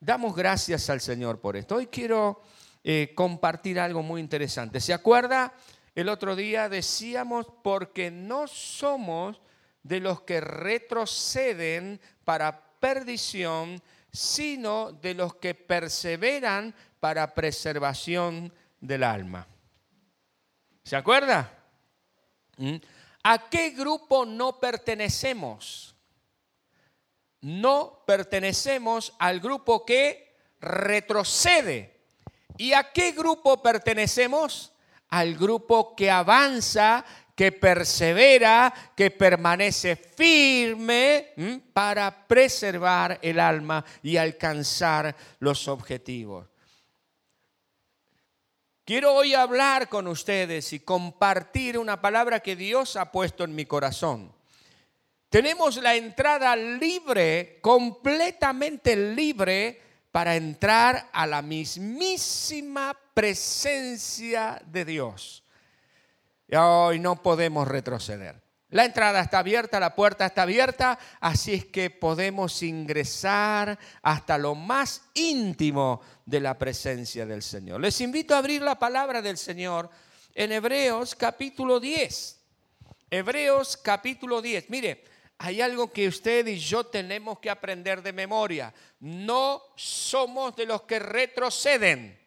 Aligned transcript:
damos 0.00 0.34
gracias 0.34 0.88
al 0.90 1.00
Señor 1.00 1.40
por 1.40 1.56
esto. 1.56 1.76
Hoy 1.76 1.86
quiero 1.86 2.42
eh, 2.82 3.12
compartir 3.14 3.78
algo 3.78 4.02
muy 4.02 4.20
interesante. 4.20 4.80
¿Se 4.80 4.94
acuerda? 4.94 5.52
El 5.94 6.08
otro 6.08 6.34
día 6.34 6.68
decíamos, 6.68 7.46
porque 7.62 8.10
no 8.10 8.48
somos 8.48 9.40
de 9.82 10.00
los 10.00 10.22
que 10.22 10.40
retroceden 10.40 12.00
para 12.24 12.60
perdición, 12.80 13.82
sino 14.10 14.92
de 14.92 15.14
los 15.14 15.34
que 15.34 15.54
perseveran 15.54 16.74
para 16.98 17.34
preservación 17.34 18.52
del 18.80 19.04
alma. 19.04 19.46
¿Se 20.82 20.96
acuerda? 20.96 21.52
¿Mm? 22.56 22.76
¿A 23.22 23.50
qué 23.50 23.70
grupo 23.70 24.24
no 24.24 24.58
pertenecemos? 24.58 25.89
No 27.42 28.02
pertenecemos 28.06 29.14
al 29.18 29.40
grupo 29.40 29.84
que 29.84 30.36
retrocede. 30.60 32.00
¿Y 32.58 32.72
a 32.72 32.92
qué 32.92 33.12
grupo 33.12 33.62
pertenecemos? 33.62 34.72
Al 35.08 35.36
grupo 35.36 35.96
que 35.96 36.10
avanza, 36.10 37.04
que 37.34 37.52
persevera, 37.52 38.92
que 38.94 39.10
permanece 39.10 39.96
firme 39.96 41.32
para 41.72 42.26
preservar 42.26 43.18
el 43.22 43.40
alma 43.40 43.82
y 44.02 44.18
alcanzar 44.18 45.16
los 45.38 45.66
objetivos. 45.66 46.46
Quiero 48.84 49.14
hoy 49.14 49.32
hablar 49.34 49.88
con 49.88 50.06
ustedes 50.06 50.72
y 50.72 50.80
compartir 50.80 51.78
una 51.78 52.00
palabra 52.00 52.40
que 52.40 52.56
Dios 52.56 52.96
ha 52.96 53.10
puesto 53.10 53.44
en 53.44 53.54
mi 53.54 53.64
corazón. 53.64 54.34
Tenemos 55.30 55.76
la 55.76 55.94
entrada 55.94 56.56
libre, 56.56 57.60
completamente 57.62 58.96
libre, 58.96 59.80
para 60.10 60.34
entrar 60.34 61.08
a 61.12 61.24
la 61.24 61.40
mismísima 61.40 62.98
presencia 63.14 64.60
de 64.66 64.84
Dios. 64.84 65.44
Y 66.48 66.56
hoy 66.56 66.98
no 66.98 67.22
podemos 67.22 67.68
retroceder. 67.68 68.42
La 68.70 68.84
entrada 68.84 69.20
está 69.20 69.38
abierta, 69.38 69.78
la 69.78 69.94
puerta 69.94 70.26
está 70.26 70.42
abierta, 70.42 70.98
así 71.20 71.54
es 71.54 71.64
que 71.64 71.90
podemos 71.90 72.62
ingresar 72.64 73.78
hasta 74.02 74.36
lo 74.36 74.56
más 74.56 75.02
íntimo 75.14 76.00
de 76.26 76.40
la 76.40 76.58
presencia 76.58 77.24
del 77.24 77.42
Señor. 77.42 77.80
Les 77.80 78.00
invito 78.00 78.34
a 78.34 78.38
abrir 78.38 78.62
la 78.62 78.80
palabra 78.80 79.22
del 79.22 79.38
Señor 79.38 79.90
en 80.34 80.50
Hebreos 80.50 81.14
capítulo 81.14 81.78
10. 81.78 82.40
Hebreos 83.10 83.76
capítulo 83.76 84.40
10. 84.40 84.70
Mire, 84.70 85.04
hay 85.42 85.62
algo 85.62 85.90
que 85.90 86.06
usted 86.06 86.46
y 86.48 86.58
yo 86.58 86.84
tenemos 86.84 87.38
que 87.38 87.48
aprender 87.48 88.02
de 88.02 88.12
memoria. 88.12 88.74
No 89.00 89.62
somos 89.74 90.54
de 90.54 90.66
los 90.66 90.82
que 90.82 90.98
retroceden, 90.98 92.20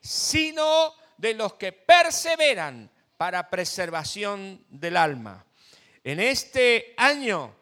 sino 0.00 0.94
de 1.18 1.34
los 1.34 1.54
que 1.54 1.72
perseveran 1.72 2.88
para 3.16 3.50
preservación 3.50 4.64
del 4.68 4.96
alma. 4.96 5.44
En 6.04 6.20
este 6.20 6.94
año 6.96 7.52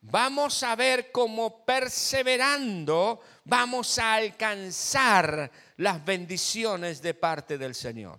vamos 0.00 0.62
a 0.62 0.74
ver 0.76 1.12
cómo 1.12 1.62
perseverando 1.66 3.20
vamos 3.44 3.98
a 3.98 4.14
alcanzar 4.14 5.50
las 5.76 6.02
bendiciones 6.02 7.02
de 7.02 7.12
parte 7.12 7.58
del 7.58 7.74
Señor. 7.74 8.18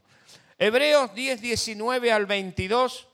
Hebreos 0.60 1.12
10, 1.16 1.42
19 1.42 2.12
al 2.12 2.28
22 2.28 3.08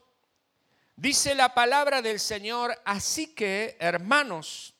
dice 1.02 1.34
la 1.34 1.52
palabra 1.52 2.00
del 2.00 2.20
Señor, 2.20 2.80
así 2.84 3.34
que 3.34 3.76
hermanos, 3.80 4.72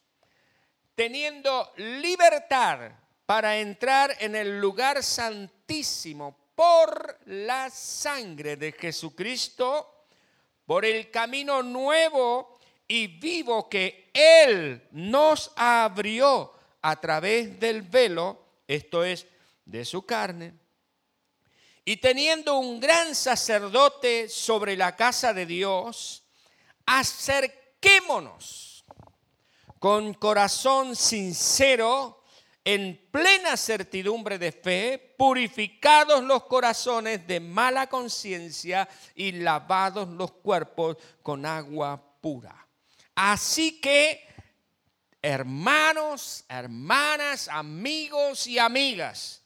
teniendo 0.95 1.73
libertad 1.79 2.93
para 3.27 3.59
entrar 3.59 4.17
en 4.21 4.37
el 4.37 4.61
lugar 4.61 5.03
santísimo 5.03 6.53
por 6.55 7.19
la 7.27 7.71
sangre 7.71 8.57
de 8.57 8.71
Jesucristo, 8.71 10.07
por 10.65 10.85
el 10.85 11.11
camino 11.11 11.61
nuevo 11.61 12.57
y 12.87 13.09
vivo 13.09 13.69
que 13.69 14.09
Él 14.15 14.81
nos 14.93 15.51
abrió 15.57 16.53
a 16.83 17.01
través 17.01 17.59
del 17.59 17.83
velo, 17.83 18.47
esto 18.69 19.03
es, 19.03 19.27
de 19.65 19.85
su 19.85 20.07
carne. 20.07 20.55
Y 21.85 21.97
teniendo 21.97 22.59
un 22.59 22.79
gran 22.79 23.15
sacerdote 23.15 24.29
sobre 24.29 24.77
la 24.77 24.95
casa 24.95 25.35
de 25.35 25.47
Dios, 25.47 26.22
acerquémonos 26.87 28.85
con 29.79 30.15
corazón 30.15 30.95
sincero 30.95 32.23
en 32.65 33.09
plena 33.11 33.57
certidumbre 33.57 34.39
de 34.39 34.53
fe, 34.53 35.15
purificados 35.19 36.23
los 36.23 36.45
corazones 36.45 37.27
de 37.27 37.41
mala 37.41 37.89
conciencia 37.89 38.89
y 39.15 39.33
lavados 39.33 40.09
los 40.09 40.33
cuerpos 40.33 40.97
con 41.23 41.45
agua 41.45 42.01
pura. 42.21 42.67
Así 43.15 43.81
que, 43.81 44.25
hermanos, 45.21 46.45
hermanas, 46.49 47.49
amigos 47.49 48.47
y 48.47 48.59
amigas, 48.59 49.43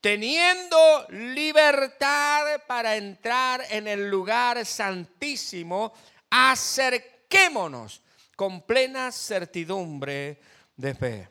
teniendo 0.00 1.06
libertad 1.10 2.62
para 2.66 2.96
entrar 2.96 3.64
en 3.70 3.88
el 3.88 4.08
lugar 4.08 4.64
santísimo, 4.64 5.92
acerquémonos 6.30 8.00
con 8.36 8.62
plena 8.62 9.12
certidumbre 9.12 10.40
de 10.76 10.94
fe 10.94 11.28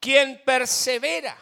quien 0.00 0.42
persevera 0.44 1.36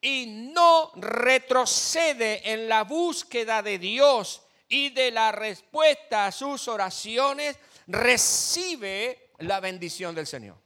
y 0.00 0.26
no 0.52 0.90
retrocede 0.96 2.52
en 2.52 2.68
la 2.68 2.82
búsqueda 2.82 3.62
de 3.62 3.78
Dios 3.78 4.42
y 4.68 4.90
de 4.90 5.12
la 5.12 5.32
respuesta 5.32 6.26
a 6.26 6.32
sus 6.32 6.68
oraciones, 6.68 7.58
recibe 7.86 9.30
la 9.38 9.60
bendición 9.60 10.14
del 10.14 10.26
Señor. 10.26 10.56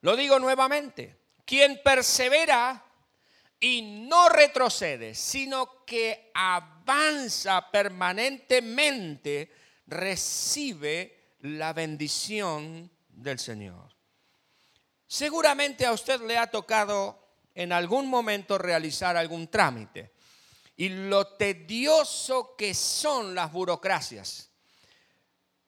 Lo 0.00 0.16
digo 0.16 0.38
nuevamente, 0.38 1.16
quien 1.44 1.80
persevera 1.84 2.84
y 3.60 3.82
no 4.08 4.28
retrocede, 4.28 5.14
sino 5.14 5.84
que 5.84 6.30
avanza 6.34 7.70
permanentemente, 7.70 9.50
recibe 9.86 11.34
la 11.40 11.72
bendición 11.72 12.90
del 13.08 13.38
Señor. 13.38 13.94
Seguramente 15.06 15.86
a 15.86 15.92
usted 15.92 16.20
le 16.20 16.36
ha 16.36 16.48
tocado 16.48 17.28
en 17.54 17.72
algún 17.72 18.08
momento 18.08 18.58
realizar 18.58 19.16
algún 19.16 19.48
trámite 19.48 20.12
y 20.76 20.90
lo 20.90 21.26
tedioso 21.26 22.54
que 22.56 22.72
son 22.72 23.34
las 23.34 23.50
burocracias. 23.50 24.50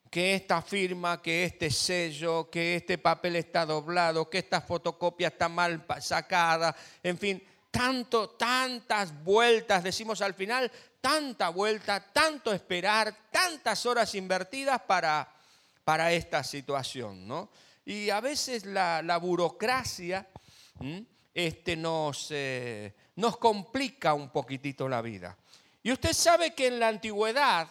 Que 0.08 0.34
esta 0.34 0.60
firma, 0.60 1.22
que 1.22 1.44
este 1.44 1.70
sello, 1.70 2.50
que 2.50 2.76
este 2.76 2.98
papel 2.98 3.36
está 3.36 3.64
doblado, 3.64 4.28
que 4.28 4.38
esta 4.38 4.60
fotocopia 4.60 5.28
está 5.28 5.48
mal 5.48 5.84
sacada, 6.00 6.74
en 7.02 7.16
fin, 7.16 7.42
tanto, 7.70 8.30
tantas 8.30 9.22
vueltas, 9.22 9.82
decimos 9.82 10.20
al 10.20 10.34
final, 10.34 10.70
tanta 11.00 11.48
vuelta, 11.50 12.12
tanto 12.12 12.52
esperar, 12.52 13.14
tantas 13.30 13.86
horas 13.86 14.14
invertidas 14.14 14.80
para, 14.82 15.32
para 15.84 16.12
esta 16.12 16.42
situación, 16.44 17.26
¿no? 17.26 17.50
Y 17.84 18.10
a 18.10 18.20
veces 18.20 18.66
la, 18.66 19.18
burocracia 19.18 20.28
este, 21.32 21.76
nos, 21.76 22.28
eh, 22.30 22.94
nos 23.16 23.36
complica 23.38 24.14
un 24.14 24.30
poquitito 24.30 24.88
la 24.88 25.00
vida. 25.00 25.36
Y 25.82 25.92
usted 25.92 26.12
sabe 26.12 26.54
que 26.54 26.66
en 26.66 26.78
la 26.78 26.88
antigüedad, 26.88 27.66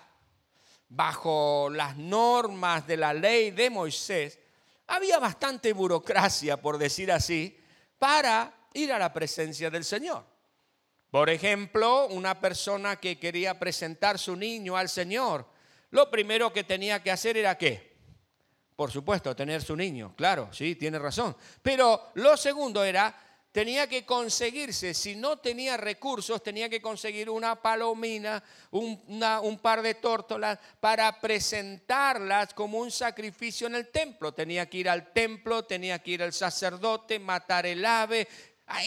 bajo 0.90 1.70
las 1.70 1.96
normas 1.96 2.88
de 2.88 2.98
la 2.98 3.14
ley 3.14 3.52
de 3.52 3.70
Moisés, 3.70 4.40
había 4.88 5.20
bastante 5.20 5.72
burocracia, 5.74 6.58
por 6.58 6.80
decir 6.80 7.12
así, 7.12 7.56
para 8.00 8.59
ir 8.74 8.92
a 8.92 9.00
la 9.00 9.14
presencia 9.14 9.70
del 9.70 9.84
Señor. 9.84 10.26
Por 11.12 11.30
ejemplo, 11.30 12.08
una 12.08 12.40
persona 12.40 12.98
que 12.98 13.18
quería 13.18 13.58
presentar 13.58 14.20
su 14.20 14.36
niño 14.36 14.78
al 14.78 14.90
Señor, 14.90 15.48
lo 15.92 16.12
primero 16.12 16.54
que 16.54 16.64
tenía 16.64 17.02
que 17.02 17.12
hacer 17.12 17.38
era 17.38 17.58
qué? 17.58 17.90
Por 18.76 18.92
supuesto, 18.92 19.36
tener 19.36 19.62
su 19.62 19.76
niño, 19.76 20.14
claro, 20.16 20.50
sí, 20.54 20.76
tiene 20.76 21.00
razón. 21.00 21.36
Pero 21.62 22.12
lo 22.14 22.38
segundo 22.38 22.84
era, 22.84 23.14
tenía 23.52 23.88
que 23.88 24.06
conseguirse, 24.06 24.94
si 24.94 25.16
no 25.16 25.38
tenía 25.38 25.76
recursos, 25.78 26.42
tenía 26.44 26.70
que 26.70 26.82
conseguir 26.82 27.30
una 27.30 27.62
palomina, 27.62 28.42
un, 28.72 29.60
par 29.62 29.82
de 29.82 29.96
tórtolas 29.96 30.60
para 30.80 31.20
presentarlas 31.20 32.54
como 32.54 32.78
un 32.78 32.92
sacrificio 32.92 33.68
en 33.68 33.76
el 33.76 33.88
templo. 33.88 34.34
Tenía 34.34 34.70
que 34.70 34.78
ir 34.78 34.90
al 34.90 35.12
templo, 35.12 35.66
tenía 35.66 36.00
que 36.00 36.12
ir 36.12 36.24
al 36.24 36.34
sacerdote, 36.34 37.20
matar 37.20 37.66
el 37.66 37.84
ave. 37.84 38.28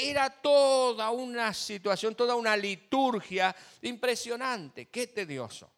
Era 0.01 0.31
toda 0.31 1.11
una 1.11 1.53
situación, 1.53 2.15
toda 2.15 2.35
una 2.35 2.57
liturgia 2.57 3.55
impresionante, 3.83 4.87
qué 4.87 5.09
tedioso 5.09 5.71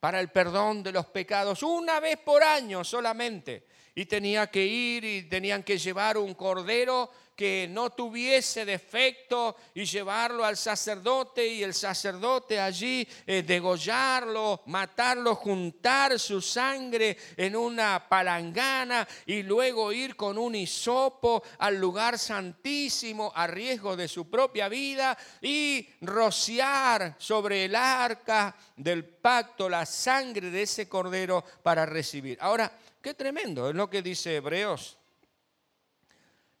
para 0.00 0.20
el 0.20 0.28
perdón 0.28 0.82
de 0.82 0.92
los 0.92 1.06
pecados, 1.06 1.62
una 1.62 2.00
vez 2.00 2.18
por 2.18 2.42
año 2.42 2.84
solamente. 2.84 3.66
y 3.98 4.04
tenía 4.04 4.46
que 4.48 4.62
ir 4.62 5.04
y 5.04 5.22
tenían 5.22 5.62
que 5.62 5.78
llevar 5.78 6.18
un 6.18 6.34
cordero 6.34 7.10
que 7.36 7.68
no 7.70 7.90
tuviese 7.90 8.64
defecto 8.64 9.56
y 9.74 9.84
llevarlo 9.84 10.44
al 10.44 10.56
sacerdote 10.56 11.46
y 11.46 11.62
el 11.62 11.74
sacerdote 11.74 12.58
allí 12.58 13.06
eh, 13.26 13.42
degollarlo, 13.42 14.62
matarlo, 14.66 15.34
juntar 15.34 16.18
su 16.18 16.40
sangre 16.40 17.16
en 17.36 17.54
una 17.54 18.08
palangana 18.08 19.06
y 19.26 19.42
luego 19.42 19.92
ir 19.92 20.16
con 20.16 20.38
un 20.38 20.54
hisopo 20.54 21.42
al 21.58 21.76
lugar 21.76 22.18
santísimo 22.18 23.30
a 23.34 23.46
riesgo 23.46 23.96
de 23.96 24.08
su 24.08 24.30
propia 24.30 24.68
vida 24.70 25.16
y 25.42 25.86
rociar 26.00 27.16
sobre 27.18 27.66
el 27.66 27.76
arca 27.76 28.56
del 28.76 29.04
pacto 29.04 29.68
la 29.68 29.84
sangre 29.84 30.50
de 30.50 30.62
ese 30.62 30.88
cordero 30.88 31.44
para 31.62 31.84
recibir. 31.84 32.38
Ahora, 32.40 32.72
qué 33.02 33.12
tremendo 33.12 33.68
es 33.68 33.76
lo 33.76 33.90
que 33.90 34.00
dice 34.00 34.36
Hebreos 34.36 34.96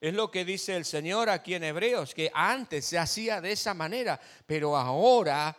es 0.08 0.14
lo 0.14 0.30
que 0.30 0.44
dice 0.44 0.76
el 0.76 0.84
Señor 0.84 1.28
aquí 1.28 1.54
en 1.54 1.64
Hebreos, 1.64 2.14
que 2.14 2.30
antes 2.32 2.84
se 2.84 2.98
hacía 2.98 3.40
de 3.40 3.52
esa 3.52 3.74
manera, 3.74 4.20
pero 4.46 4.76
ahora, 4.76 5.56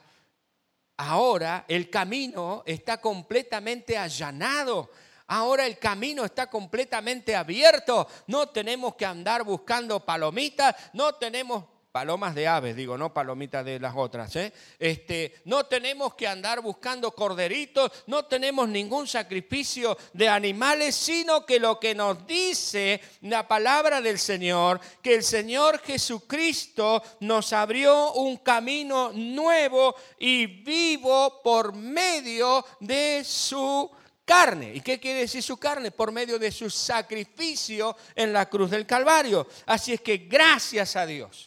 ahora 0.97 1.65
el 1.67 1.89
camino 1.89 2.63
está 2.65 3.01
completamente 3.01 3.97
allanado. 3.97 4.91
Ahora 5.27 5.65
el 5.65 5.77
camino 5.77 6.23
está 6.23 6.49
completamente 6.49 7.35
abierto. 7.35 8.07
No 8.27 8.49
tenemos 8.49 8.95
que 8.95 9.05
andar 9.05 9.43
buscando 9.43 10.05
palomitas, 10.05 10.73
no 10.93 11.15
tenemos 11.15 11.65
palomas 11.97 12.35
de 12.35 12.47
aves, 12.47 12.75
digo, 12.75 12.95
no 12.95 13.11
palomitas 13.11 13.65
de 13.65 13.79
las 13.79 13.95
otras. 13.95 14.35
¿eh? 14.35 14.53
Este, 14.77 15.41
no 15.45 15.65
tenemos 15.65 16.13
que 16.13 16.27
andar 16.27 16.61
buscando 16.61 17.09
corderitos, 17.09 17.91
no 18.05 18.25
tenemos 18.25 18.69
ningún 18.69 19.07
sacrificio 19.07 19.97
de 20.13 20.29
animales, 20.29 20.93
sino 20.93 21.43
que 21.43 21.59
lo 21.59 21.79
que 21.79 21.95
nos 21.95 22.27
dice 22.27 23.01
la 23.21 23.47
palabra 23.47 23.99
del 23.99 24.19
Señor, 24.19 24.79
que 25.01 25.15
el 25.15 25.23
Señor 25.23 25.79
Jesucristo 25.79 27.01
nos 27.21 27.51
abrió 27.51 28.13
un 28.13 28.37
camino 28.37 29.11
nuevo 29.11 29.95
y 30.19 30.45
vivo 30.45 31.41
por 31.41 31.73
medio 31.73 32.63
de 32.79 33.23
su 33.25 33.89
carne. 34.23 34.71
¿Y 34.75 34.81
qué 34.81 34.99
quiere 34.99 35.21
decir 35.21 35.41
su 35.41 35.57
carne? 35.57 35.89
Por 35.89 36.11
medio 36.11 36.37
de 36.37 36.51
su 36.51 36.69
sacrificio 36.69 37.97
en 38.13 38.31
la 38.33 38.47
cruz 38.47 38.69
del 38.69 38.85
Calvario. 38.85 39.47
Así 39.65 39.93
es 39.93 40.01
que 40.01 40.17
gracias 40.17 40.95
a 40.95 41.07
Dios 41.07 41.46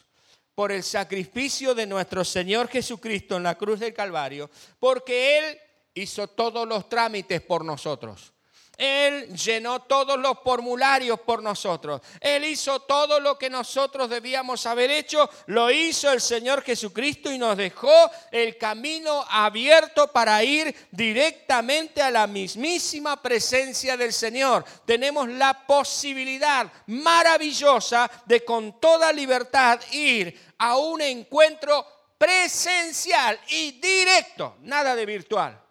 por 0.60 0.72
el 0.72 0.82
sacrificio 0.82 1.74
de 1.74 1.86
nuestro 1.86 2.22
Señor 2.22 2.68
Jesucristo 2.68 3.38
en 3.38 3.44
la 3.44 3.54
cruz 3.54 3.80
del 3.80 3.94
Calvario, 3.94 4.50
porque 4.78 5.38
Él 5.38 5.58
hizo 5.94 6.28
todos 6.28 6.68
los 6.68 6.86
trámites 6.86 7.40
por 7.40 7.64
nosotros. 7.64 8.34
Él 8.80 9.36
llenó 9.36 9.82
todos 9.82 10.18
los 10.18 10.38
formularios 10.42 11.20
por 11.20 11.42
nosotros. 11.42 12.00
Él 12.18 12.44
hizo 12.44 12.80
todo 12.80 13.20
lo 13.20 13.36
que 13.36 13.50
nosotros 13.50 14.08
debíamos 14.08 14.64
haber 14.64 14.90
hecho. 14.90 15.28
Lo 15.48 15.70
hizo 15.70 16.10
el 16.10 16.22
Señor 16.22 16.62
Jesucristo 16.62 17.30
y 17.30 17.36
nos 17.36 17.58
dejó 17.58 17.92
el 18.32 18.56
camino 18.56 19.22
abierto 19.28 20.06
para 20.06 20.42
ir 20.42 20.74
directamente 20.90 22.00
a 22.00 22.10
la 22.10 22.26
mismísima 22.26 23.20
presencia 23.20 23.98
del 23.98 24.14
Señor. 24.14 24.64
Tenemos 24.86 25.28
la 25.28 25.66
posibilidad 25.66 26.72
maravillosa 26.86 28.10
de 28.24 28.46
con 28.46 28.80
toda 28.80 29.12
libertad 29.12 29.78
ir 29.92 30.54
a 30.56 30.78
un 30.78 31.02
encuentro 31.02 31.86
presencial 32.16 33.38
y 33.50 33.72
directo, 33.72 34.56
nada 34.62 34.96
de 34.96 35.04
virtual 35.04 35.69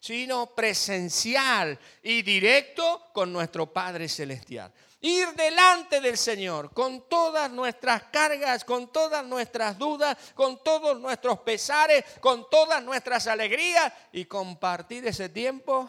sino 0.00 0.54
presencial 0.54 1.78
y 2.02 2.22
directo 2.22 3.10
con 3.12 3.32
nuestro 3.32 3.70
Padre 3.72 4.08
Celestial. 4.08 4.72
Ir 5.02 5.28
delante 5.34 6.00
del 6.00 6.18
Señor 6.18 6.72
con 6.72 7.08
todas 7.08 7.50
nuestras 7.50 8.04
cargas, 8.04 8.64
con 8.64 8.90
todas 8.92 9.24
nuestras 9.24 9.78
dudas, 9.78 10.16
con 10.34 10.62
todos 10.62 10.98
nuestros 10.98 11.38
pesares, 11.40 12.04
con 12.20 12.48
todas 12.50 12.82
nuestras 12.82 13.26
alegrías 13.26 13.92
y 14.12 14.24
compartir 14.24 15.06
ese 15.06 15.28
tiempo 15.28 15.88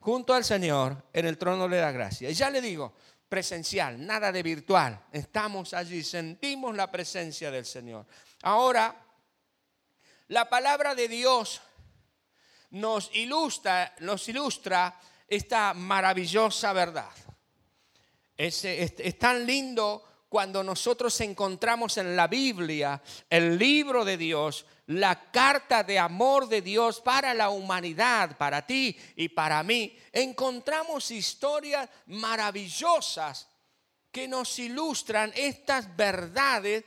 junto 0.00 0.32
al 0.32 0.44
Señor 0.44 1.02
en 1.12 1.26
el 1.26 1.36
trono 1.36 1.68
de 1.68 1.80
la 1.80 1.92
gracia. 1.92 2.30
Y 2.30 2.34
ya 2.34 2.50
le 2.50 2.60
digo, 2.60 2.94
presencial, 3.28 4.04
nada 4.06 4.32
de 4.32 4.42
virtual. 4.42 4.98
Estamos 5.12 5.74
allí, 5.74 6.02
sentimos 6.02 6.74
la 6.74 6.90
presencia 6.90 7.50
del 7.50 7.66
Señor. 7.66 8.06
Ahora, 8.42 8.94
la 10.28 10.48
palabra 10.48 10.94
de 10.94 11.08
Dios 11.08 11.60
nos 12.70 13.10
ilustra, 13.14 13.94
nos 14.00 14.28
ilustra 14.28 14.98
esta 15.26 15.74
maravillosa 15.74 16.72
verdad. 16.72 17.10
Es, 18.36 18.64
es, 18.64 19.18
tan 19.18 19.46
lindo 19.46 20.04
cuando 20.28 20.62
nosotros 20.62 21.20
encontramos 21.20 21.96
en 21.96 22.14
la 22.14 22.28
Biblia 22.28 23.02
el 23.28 23.58
libro 23.58 24.04
de 24.04 24.16
Dios, 24.16 24.64
la 24.86 25.30
carta 25.30 25.82
de 25.82 25.98
amor 25.98 26.48
de 26.48 26.62
Dios 26.62 27.00
para 27.00 27.34
la 27.34 27.50
humanidad, 27.50 28.36
para 28.36 28.64
ti 28.64 28.96
y 29.16 29.28
para 29.28 29.62
mí. 29.62 29.98
Encontramos 30.12 31.10
historias 31.10 31.88
maravillosas 32.06 33.48
que 34.12 34.28
nos 34.28 34.58
ilustran 34.58 35.32
estas 35.34 35.96
verdades 35.96 36.84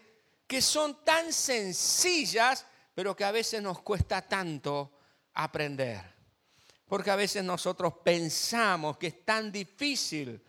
que 0.47 0.61
son 0.61 1.03
tan 1.03 1.31
sencillas, 1.33 2.65
pero 2.93 3.15
que 3.15 3.23
a 3.23 3.31
veces 3.31 3.61
nos 3.61 3.81
cuesta 3.81 4.21
tanto 4.21 4.91
aprender. 5.33 6.01
Porque 6.87 7.11
a 7.11 7.15
veces 7.15 7.43
nosotros 7.43 7.93
pensamos 8.03 8.97
que 8.97 9.07
es 9.07 9.25
tan 9.25 9.51
difícil 9.51 10.41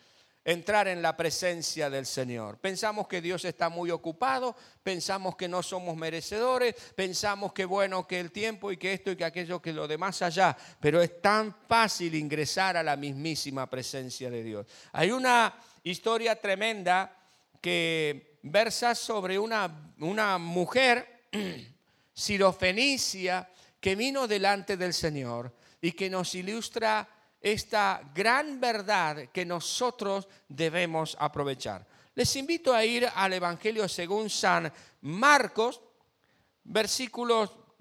entrar 0.44 0.88
en 0.88 1.00
la 1.00 1.16
presencia 1.16 1.88
del 1.88 2.04
Señor. 2.04 2.58
Pensamos 2.58 3.06
que 3.06 3.20
Dios 3.20 3.44
está 3.44 3.68
muy 3.68 3.90
ocupado, 3.90 4.56
pensamos 4.82 5.36
que 5.36 5.48
no 5.48 5.62
somos 5.62 5.96
merecedores, 5.96 6.74
pensamos 6.96 7.52
que 7.52 7.64
bueno, 7.64 8.06
que 8.06 8.18
el 8.18 8.32
tiempo 8.32 8.72
y 8.72 8.76
que 8.76 8.94
esto 8.94 9.12
y 9.12 9.16
que 9.16 9.24
aquello, 9.24 9.62
que 9.62 9.72
lo 9.72 9.86
demás 9.86 10.20
allá, 10.22 10.56
pero 10.80 11.00
es 11.00 11.22
tan 11.22 11.54
fácil 11.68 12.14
ingresar 12.14 12.76
a 12.76 12.82
la 12.82 12.96
mismísima 12.96 13.70
presencia 13.70 14.30
de 14.30 14.42
Dios. 14.42 14.66
Hay 14.92 15.12
una 15.12 15.54
historia 15.84 16.40
tremenda 16.40 17.16
que 17.60 18.38
versa 18.42 18.94
sobre 18.96 19.38
una, 19.38 19.92
una 20.00 20.38
mujer 20.38 21.28
sirofenicia 22.12 23.48
que 23.82 23.96
vino 23.96 24.28
delante 24.28 24.76
del 24.76 24.94
Señor 24.94 25.52
y 25.80 25.90
que 25.90 26.08
nos 26.08 26.36
ilustra 26.36 27.08
esta 27.40 28.00
gran 28.14 28.60
verdad 28.60 29.30
que 29.32 29.44
nosotros 29.44 30.28
debemos 30.48 31.16
aprovechar. 31.18 31.84
Les 32.14 32.36
invito 32.36 32.72
a 32.72 32.84
ir 32.84 33.10
al 33.12 33.32
Evangelio 33.32 33.88
según 33.88 34.30
San 34.30 34.72
Marcos, 35.00 35.80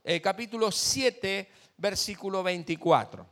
eh, 0.03 0.19
capítulo 0.19 0.71
7, 0.71 1.51
versículo 1.77 2.41
24. 2.41 3.27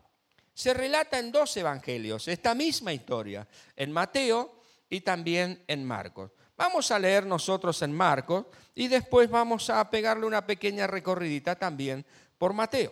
Se 0.54 0.72
relata 0.72 1.18
en 1.18 1.32
dos 1.32 1.58
evangelios 1.58 2.28
esta 2.28 2.54
misma 2.54 2.94
historia, 2.94 3.48
en 3.76 3.92
Mateo 3.92 4.62
y 4.88 5.02
también 5.02 5.64
en 5.66 5.84
Marcos. 5.84 6.30
Vamos 6.56 6.92
a 6.92 7.00
leer 7.00 7.26
nosotros 7.26 7.82
en 7.82 7.94
Marcos 7.94 8.46
y 8.76 8.90
después 8.90 9.28
vamos 9.28 9.72
a 9.72 9.90
pegarle 9.90 10.28
una 10.28 10.46
pequeña 10.46 10.86
recorridita 10.86 11.56
también 11.56 12.06
por 12.40 12.54
Mateo. 12.54 12.92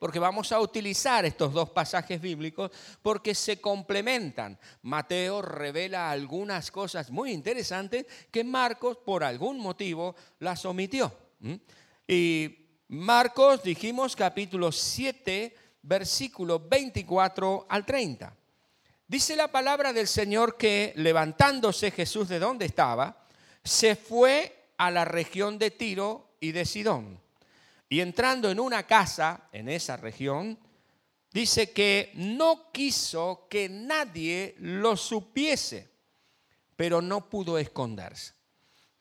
Porque 0.00 0.18
vamos 0.18 0.52
a 0.52 0.60
utilizar 0.60 1.24
estos 1.24 1.52
dos 1.52 1.70
pasajes 1.70 2.20
bíblicos 2.20 2.70
porque 3.02 3.34
se 3.34 3.60
complementan. 3.60 4.58
Mateo 4.82 5.42
revela 5.42 6.10
algunas 6.10 6.70
cosas 6.70 7.10
muy 7.10 7.32
interesantes 7.32 8.06
que 8.30 8.44
Marcos 8.44 8.98
por 8.98 9.24
algún 9.24 9.58
motivo 9.58 10.14
las 10.38 10.64
omitió. 10.64 11.12
Y 12.06 12.66
Marcos, 12.88 13.62
dijimos 13.62 14.14
capítulo 14.16 14.70
7, 14.70 15.54
versículo 15.82 16.60
24 16.60 17.66
al 17.68 17.84
30. 17.84 18.34
Dice 19.06 19.36
la 19.36 19.48
palabra 19.48 19.92
del 19.92 20.06
Señor 20.06 20.56
que 20.56 20.92
levantándose 20.96 21.90
Jesús 21.90 22.28
de 22.28 22.38
donde 22.38 22.66
estaba, 22.66 23.24
se 23.64 23.96
fue 23.96 24.70
a 24.76 24.92
la 24.92 25.04
región 25.04 25.58
de 25.58 25.72
Tiro 25.72 26.36
y 26.40 26.52
de 26.52 26.64
Sidón 26.64 27.27
y 27.88 28.00
entrando 28.00 28.50
en 28.50 28.60
una 28.60 28.86
casa 28.86 29.48
en 29.52 29.68
esa 29.68 29.96
región, 29.96 30.58
dice 31.32 31.72
que 31.72 32.12
no 32.14 32.70
quiso 32.72 33.46
que 33.48 33.68
nadie 33.68 34.54
lo 34.58 34.96
supiese, 34.96 35.88
pero 36.76 37.00
no 37.00 37.28
pudo 37.28 37.58
esconderse. 37.58 38.34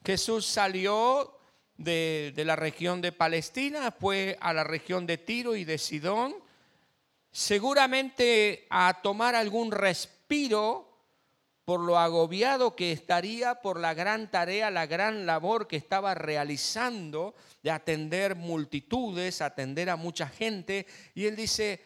Jesús 0.06 0.46
salió 0.46 1.38
de, 1.78 2.34
la 2.46 2.56
región 2.56 3.02
de 3.02 3.12
Palestina, 3.12 3.92
fue 3.92 4.38
a 4.40 4.54
la 4.54 4.64
región 4.64 5.06
de 5.06 5.18
Tiro 5.18 5.56
y 5.56 5.66
de 5.66 5.78
Sidón, 5.78 6.36
seguramente 7.32 8.66
a 8.70 9.00
tomar 9.04 9.36
algún 9.36 9.72
respiro 9.72 10.97
por 11.68 11.82
lo 11.82 12.00
agobiado 12.00 12.78
que 12.78 12.94
estaría 12.94 13.56
por 13.56 13.78
la 13.78 13.94
gran 13.94 14.32
tarea, 14.32 14.72
la 14.72 14.86
gran 14.86 15.26
labor 15.26 15.68
que 15.68 15.76
estaba 15.76 16.16
realizando 16.16 17.36
de 17.62 17.72
atender 17.72 18.38
multitudes, 18.38 19.42
atender 19.42 19.90
a 19.90 19.98
mucha 19.98 20.30
gente. 20.30 20.88
Y 21.14 21.26
él 21.26 21.36
dice, 21.36 21.84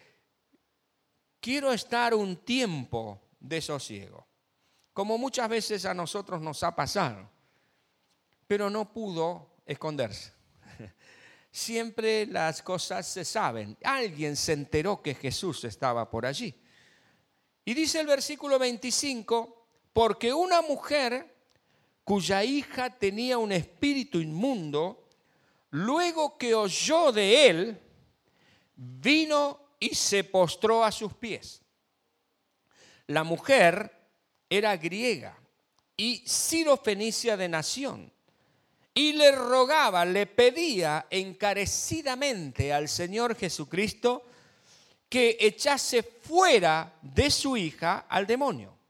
quiero 1.40 1.74
estar 1.74 2.14
un 2.14 2.46
tiempo 2.46 3.24
de 3.40 3.60
sosiego, 3.60 4.28
como 4.94 5.18
muchas 5.18 5.50
veces 5.50 5.84
a 5.86 5.96
nosotros 5.96 6.40
nos 6.42 6.62
ha 6.62 6.76
pasado, 6.76 7.28
pero 8.46 8.70
no 8.70 8.94
pudo 8.94 9.56
esconderse. 9.66 10.32
Siempre 11.52 12.28
las 12.28 12.62
cosas 12.62 13.08
se 13.08 13.26
saben. 13.26 13.76
Alguien 13.84 14.36
se 14.36 14.54
enteró 14.54 15.02
que 15.02 15.16
Jesús 15.16 15.64
estaba 15.64 16.08
por 16.08 16.28
allí. 16.28 16.56
Y 17.66 17.74
dice 17.74 18.00
el 18.00 18.06
versículo 18.06 18.60
25, 18.60 19.61
porque 19.94 20.34
una 20.34 20.62
mujer 20.62 21.36
cuya 22.04 22.44
hija 22.44 22.90
tenía 22.90 23.38
un 23.38 23.52
espíritu 23.52 24.20
inmundo, 24.20 25.08
luego 25.70 26.38
que 26.38 26.54
oyó 26.54 27.12
de 27.12 27.48
él, 27.48 27.82
vino 28.76 29.60
y 29.80 29.96
se 29.96 30.24
postró 30.24 30.84
a 30.84 30.92
sus 30.92 31.14
pies. 31.14 31.62
La 33.08 33.24
mujer 33.24 33.92
era 34.50 34.76
griega 34.78 35.38
y 35.96 36.24
sirofenicia 36.26 37.38
de 37.38 37.50
nación, 37.50 38.12
y 38.94 39.14
le 39.14 39.32
rogaba, 39.32 40.04
le 40.04 40.26
pedía 40.26 41.08
encarecidamente 41.10 42.74
al 42.74 42.90
Señor 42.90 43.36
Jesucristo 43.36 44.26
que 45.08 45.38
echase 45.40 46.04
fuera 46.04 46.94
de 47.02 47.30
su 47.30 47.56
hija 47.56 48.06
al 48.10 48.28
demonio. 48.28 48.81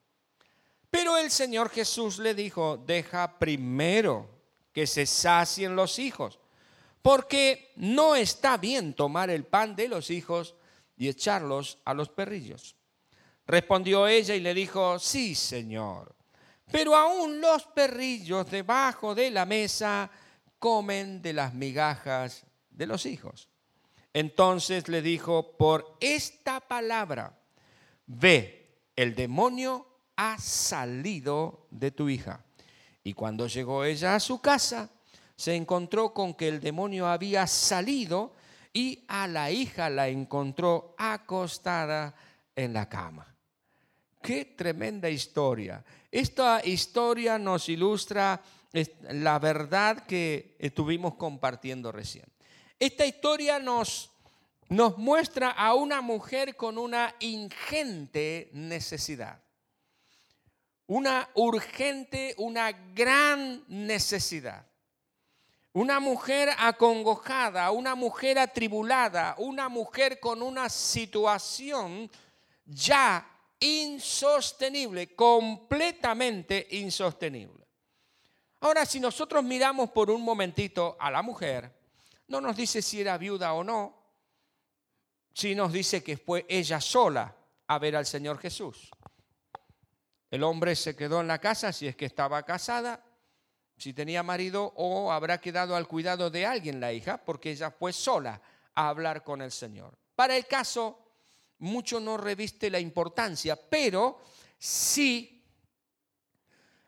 Pero 0.92 1.18
el 1.18 1.32
Señor 1.32 1.70
Jesús 1.70 2.20
le 2.20 2.36
dijo, 2.36 2.78
deja 2.78 3.40
primero 3.40 4.30
que 4.74 4.86
se 4.86 5.06
sacien 5.06 5.76
los 5.76 5.98
hijos, 6.00 6.38
porque 7.02 7.72
no 7.78 8.16
está 8.16 8.58
bien 8.58 8.94
tomar 8.94 9.30
el 9.30 9.46
pan 9.46 9.76
de 9.76 9.88
los 9.88 10.12
hijos 10.12 10.54
y 10.98 11.08
echarlos 11.08 11.80
a 11.86 11.94
los 11.94 12.10
perrillos. 12.10 12.76
Respondió 13.48 14.06
ella 14.06 14.36
y 14.36 14.42
le 14.42 14.54
dijo, 14.54 15.00
sí, 15.00 15.34
Señor, 15.34 16.14
pero 16.70 16.96
aún 16.96 17.40
los 17.40 17.64
perrillos 17.68 18.52
debajo 18.52 19.16
de 19.16 19.32
la 19.32 19.46
mesa 19.46 20.12
comen 20.60 21.22
de 21.22 21.34
las 21.34 21.54
migajas 21.54 22.46
de 22.70 22.86
los 22.86 23.06
hijos. 23.06 23.48
Entonces 24.14 24.90
le 24.90 25.02
dijo, 25.02 25.56
por 25.58 25.98
esta 26.02 26.60
palabra, 26.60 27.40
ve, 28.06 28.58
el 28.96 29.16
demonio 29.16 29.88
ha 30.16 30.38
salido 30.38 31.68
de 31.72 31.92
tu 31.92 32.10
hija. 32.10 32.44
Y 33.04 33.14
cuando 33.14 33.48
llegó 33.48 33.84
ella 33.84 34.16
a 34.16 34.20
su 34.20 34.40
casa, 34.40 34.90
se 35.36 35.56
encontró 35.56 36.14
con 36.14 36.34
que 36.34 36.48
el 36.48 36.60
demonio 36.60 37.08
había 37.08 37.48
salido 37.48 38.34
y 38.74 39.04
a 39.08 39.28
la 39.28 39.52
hija 39.52 39.90
la 39.90 40.08
encontró 40.08 40.96
acostada 40.98 42.14
en 42.56 42.74
la 42.74 42.88
cama. 42.88 43.36
Qué 44.22 44.46
tremenda 44.46 45.10
historia. 45.10 45.84
Esta 46.12 46.64
historia 46.64 47.40
nos 47.40 47.68
ilustra 47.70 48.42
la 49.12 49.40
verdad 49.40 50.06
que 50.06 50.56
estuvimos 50.60 51.16
compartiendo 51.16 51.92
recién. 51.92 52.26
Esta 52.80 53.06
historia 53.06 53.60
nos, 53.60 54.12
nos 54.70 54.98
muestra 54.98 55.52
a 55.52 55.74
una 55.74 56.02
mujer 56.02 56.56
con 56.56 56.78
una 56.78 57.16
ingente 57.20 58.50
necesidad. 58.54 59.42
Una 60.92 61.30
urgente, 61.36 62.36
una 62.38 62.74
gran 62.74 63.64
necesidad. 63.70 64.66
Una 65.72 66.02
mujer 66.02 66.50
acongojada, 66.58 67.72
una 67.72 67.96
mujer 67.96 68.38
atribulada, 68.38 69.36
una 69.38 69.70
mujer 69.70 70.20
con 70.20 70.42
una 70.42 70.68
situación 70.68 72.12
ya 72.66 73.26
insostenible, 73.58 75.16
completamente 75.16 76.68
insostenible. 76.72 77.66
Ahora, 78.60 78.86
si 78.86 79.00
nosotros 79.00 79.46
miramos 79.46 79.92
por 79.92 80.12
un 80.12 80.22
momentito 80.22 80.98
a 81.00 81.10
la 81.10 81.22
mujer, 81.22 81.72
no 82.28 82.42
nos 82.42 82.58
dice 82.58 82.82
si 82.82 83.00
era 83.00 83.18
viuda 83.18 83.54
o 83.54 83.64
no, 83.64 83.96
si 85.34 85.56
nos 85.56 85.72
dice 85.72 86.04
que 86.04 86.18
fue 86.18 86.46
ella 86.50 86.82
sola 86.82 87.34
a 87.68 87.80
ver 87.80 87.96
al 87.96 88.06
Señor 88.06 88.40
Jesús. 88.40 88.92
El 90.32 90.44
hombre 90.44 90.76
se 90.76 90.96
quedó 90.96 91.22
en 91.22 91.28
la 91.28 91.40
casa 91.40 91.72
si 91.72 91.88
es 91.88 91.96
que 91.96 92.06
estaba 92.06 92.44
casada 92.44 93.04
si 93.82 93.94
tenía 93.94 94.22
marido 94.22 94.74
o 94.76 95.12
habrá 95.12 95.42
quedado 95.42 95.76
al 95.76 95.88
cuidado 95.88 96.30
de 96.30 96.46
alguien 96.46 96.80
la 96.80 96.94
hija, 96.94 97.18
porque 97.18 97.50
ella 97.50 97.72
fue 97.72 97.92
sola 97.92 98.40
a 98.76 98.90
hablar 98.90 99.24
con 99.24 99.42
el 99.42 99.52
Señor. 99.52 99.98
Para 100.16 100.38
el 100.38 100.46
caso, 100.46 101.00
mucho 101.58 102.00
no 102.00 102.16
reviste 102.16 102.70
la 102.70 102.80
importancia, 102.80 103.56
pero 103.56 104.22
sí 104.60 105.44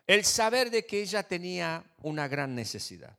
el 0.05 0.23
saber 0.23 0.69
de 0.69 0.85
que 0.85 1.01
ella 1.01 1.23
tenía 1.23 1.83
una 2.03 2.27
gran 2.27 2.53
necesidad. 2.53 3.17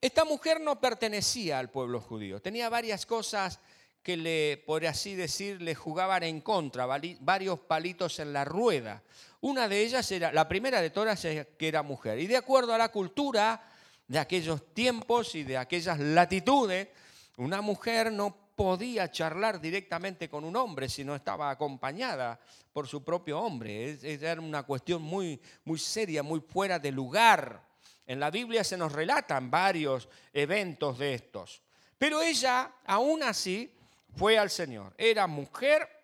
Esta 0.00 0.24
mujer 0.24 0.60
no 0.60 0.80
pertenecía 0.80 1.58
al 1.58 1.70
pueblo 1.70 2.00
judío, 2.00 2.40
tenía 2.40 2.68
varias 2.68 3.04
cosas 3.04 3.58
que 4.00 4.16
le, 4.16 4.62
por 4.64 4.86
así 4.86 5.16
decir, 5.16 5.60
le 5.60 5.74
jugaban 5.74 6.22
en 6.22 6.40
contra, 6.40 6.86
varios 6.86 7.58
palitos 7.60 8.20
en 8.20 8.32
la 8.32 8.44
rueda. 8.44 9.02
Una 9.40 9.68
de 9.68 9.82
ellas 9.82 10.10
era, 10.10 10.32
la 10.32 10.48
primera 10.48 10.80
de 10.80 10.90
todas, 10.90 11.20
que 11.20 11.68
era 11.68 11.82
mujer. 11.82 12.18
Y 12.18 12.26
de 12.26 12.36
acuerdo 12.36 12.74
a 12.74 12.78
la 12.78 12.90
cultura 12.90 13.62
de 14.06 14.18
aquellos 14.18 14.74
tiempos 14.74 15.34
y 15.34 15.44
de 15.44 15.56
aquellas 15.56 15.98
latitudes, 16.00 16.88
una 17.36 17.60
mujer 17.60 18.10
no 18.10 18.36
podía 18.56 19.08
charlar 19.12 19.60
directamente 19.60 20.28
con 20.28 20.42
un 20.42 20.56
hombre 20.56 20.88
si 20.88 21.04
no 21.04 21.14
estaba 21.14 21.50
acompañada 21.50 22.40
por 22.72 22.88
su 22.88 23.04
propio 23.04 23.38
hombre. 23.38 23.96
Era 24.02 24.40
una 24.40 24.64
cuestión 24.64 25.02
muy, 25.02 25.40
muy 25.64 25.78
seria, 25.78 26.24
muy 26.24 26.40
fuera 26.40 26.80
de 26.80 26.90
lugar. 26.90 27.62
En 28.04 28.18
la 28.18 28.32
Biblia 28.32 28.64
se 28.64 28.76
nos 28.76 28.90
relatan 28.90 29.48
varios 29.48 30.08
eventos 30.32 30.98
de 30.98 31.14
estos. 31.14 31.62
Pero 31.96 32.20
ella, 32.20 32.72
aún 32.86 33.22
así, 33.22 33.72
fue 34.16 34.36
al 34.36 34.50
Señor. 34.50 34.92
Era 34.98 35.28
mujer 35.28 35.97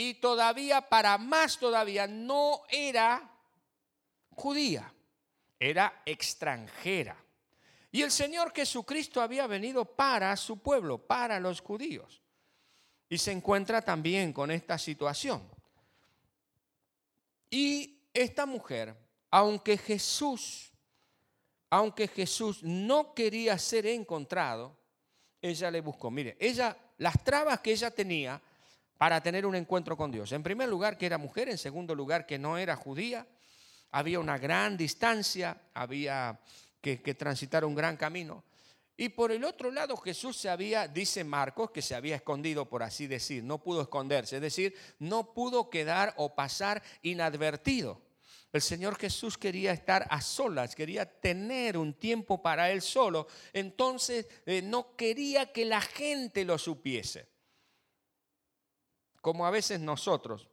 y 0.00 0.14
todavía, 0.14 0.80
para 0.80 1.18
más 1.18 1.58
todavía, 1.58 2.06
no 2.06 2.62
era 2.70 3.28
judía, 4.30 4.94
era 5.58 6.02
extranjera. 6.06 7.16
Y 7.90 8.02
el 8.02 8.12
Señor 8.12 8.52
Jesucristo 8.54 9.20
había 9.20 9.48
venido 9.48 9.84
para 9.84 10.36
su 10.36 10.60
pueblo, 10.60 10.98
para 10.98 11.40
los 11.40 11.60
judíos. 11.60 12.22
Y 13.08 13.18
se 13.18 13.32
encuentra 13.32 13.82
también 13.82 14.32
con 14.32 14.52
esta 14.52 14.78
situación. 14.78 15.42
Y 17.50 17.98
esta 18.14 18.46
mujer, 18.46 18.94
aunque 19.32 19.76
Jesús, 19.76 20.70
aunque 21.70 22.06
Jesús 22.06 22.62
no 22.62 23.14
quería 23.14 23.58
ser 23.58 23.84
encontrado, 23.86 24.78
ella 25.42 25.72
le 25.72 25.80
buscó. 25.80 26.08
Mire, 26.08 26.36
ella, 26.38 26.76
las 26.98 27.24
trabas 27.24 27.58
que 27.58 27.72
ella 27.72 27.90
tenía 27.90 28.40
para 28.98 29.22
tener 29.22 29.46
un 29.46 29.54
encuentro 29.54 29.96
con 29.96 30.10
Dios. 30.10 30.32
En 30.32 30.42
primer 30.42 30.68
lugar, 30.68 30.98
que 30.98 31.06
era 31.06 31.16
mujer, 31.16 31.48
en 31.48 31.56
segundo 31.56 31.94
lugar, 31.94 32.26
que 32.26 32.38
no 32.38 32.58
era 32.58 32.74
judía. 32.74 33.26
Había 33.92 34.18
una 34.18 34.36
gran 34.36 34.76
distancia, 34.76 35.56
había 35.72 36.38
que, 36.80 36.98
transitar 37.14 37.64
un 37.64 37.76
gran 37.76 37.96
camino. 37.96 38.44
Y 38.96 39.10
por 39.10 39.30
el 39.30 39.44
otro 39.44 39.70
lado, 39.70 39.96
Jesús 39.96 40.36
se 40.36 40.50
había, 40.50 40.88
dice 40.88 41.22
Marcos, 41.22 41.70
que 41.70 41.80
se 41.80 41.94
había 41.94 42.16
escondido, 42.16 42.68
por 42.68 42.82
así 42.82 43.06
decir, 43.06 43.44
no 43.44 43.62
pudo 43.62 43.82
esconderse, 43.82 44.36
es 44.36 44.42
decir, 44.42 44.74
no 44.98 45.32
pudo 45.32 45.70
quedar 45.70 46.12
o 46.16 46.34
pasar 46.34 46.82
inadvertido. 47.02 48.02
El 48.52 48.62
Señor 48.62 48.98
Jesús 48.98 49.38
quería 49.38 49.70
estar 49.70 50.08
a 50.10 50.20
solas, 50.20 50.74
quería 50.74 51.06
tener 51.20 51.78
un 51.78 51.94
tiempo 51.94 52.42
para 52.42 52.72
Él 52.72 52.82
solo, 52.82 53.28
entonces 53.52 54.26
eh, 54.46 54.62
no 54.62 54.96
quería 54.96 55.52
que 55.52 55.64
la 55.64 55.80
gente 55.80 56.44
lo 56.44 56.58
supiese 56.58 57.37
como 59.20 59.46
a 59.46 59.50
veces 59.50 59.80
nosotros. 59.80 60.48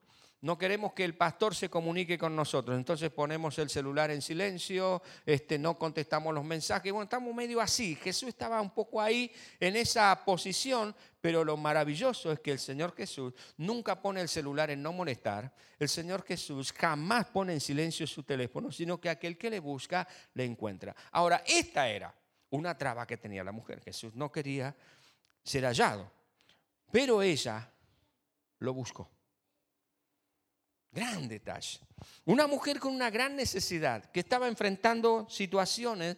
No 0.45 0.59
queremos 0.59 0.93
que 0.93 1.03
el 1.03 1.15
pastor 1.15 1.55
se 1.55 1.69
comunique 1.69 2.19
con 2.19 2.35
nosotros, 2.35 2.77
entonces 2.77 3.09
ponemos 3.09 3.57
el 3.57 3.67
celular 3.67 4.11
en 4.11 4.21
silencio, 4.21 5.01
este, 5.25 5.57
no 5.57 5.75
contestamos 5.79 6.35
los 6.35 6.43
mensajes. 6.43 6.91
Bueno, 6.91 7.05
estamos 7.05 7.33
medio 7.33 7.59
así. 7.59 7.95
Jesús 7.95 8.29
estaba 8.29 8.61
un 8.61 8.69
poco 8.69 9.01
ahí 9.01 9.31
en 9.59 9.75
esa 9.75 10.23
posición, 10.23 10.95
pero 11.19 11.43
lo 11.43 11.57
maravilloso 11.57 12.31
es 12.31 12.41
que 12.41 12.51
el 12.51 12.59
Señor 12.59 12.95
Jesús 12.95 13.33
nunca 13.57 13.99
pone 13.99 14.21
el 14.21 14.29
celular 14.29 14.69
en 14.69 14.83
no 14.83 14.93
molestar. 14.93 15.51
El 15.79 15.89
Señor 15.89 16.23
Jesús 16.23 16.71
jamás 16.73 17.25
pone 17.25 17.53
en 17.53 17.59
silencio 17.59 18.05
su 18.05 18.21
teléfono, 18.21 18.71
sino 18.71 19.01
que 19.01 19.09
aquel 19.09 19.39
que 19.39 19.49
le 19.49 19.59
busca 19.59 20.07
le 20.35 20.45
encuentra. 20.45 20.95
Ahora, 21.13 21.43
esta 21.47 21.89
era 21.89 22.13
una 22.51 22.77
traba 22.77 23.07
que 23.07 23.17
tenía 23.17 23.43
la 23.43 23.51
mujer. 23.51 23.81
Jesús 23.81 24.13
no 24.13 24.31
quería 24.31 24.75
ser 25.43 25.63
hallado, 25.63 26.11
pero 26.91 27.23
ella 27.23 27.71
lo 28.65 28.73
buscó. 28.73 29.09
Gran 30.91 31.27
detalle. 31.27 31.79
Una 32.25 32.47
mujer 32.47 32.79
con 32.79 32.93
una 32.93 33.09
gran 33.09 33.35
necesidad, 33.35 34.05
que 34.11 34.21
estaba 34.21 34.47
enfrentando 34.47 35.27
situaciones 35.29 36.17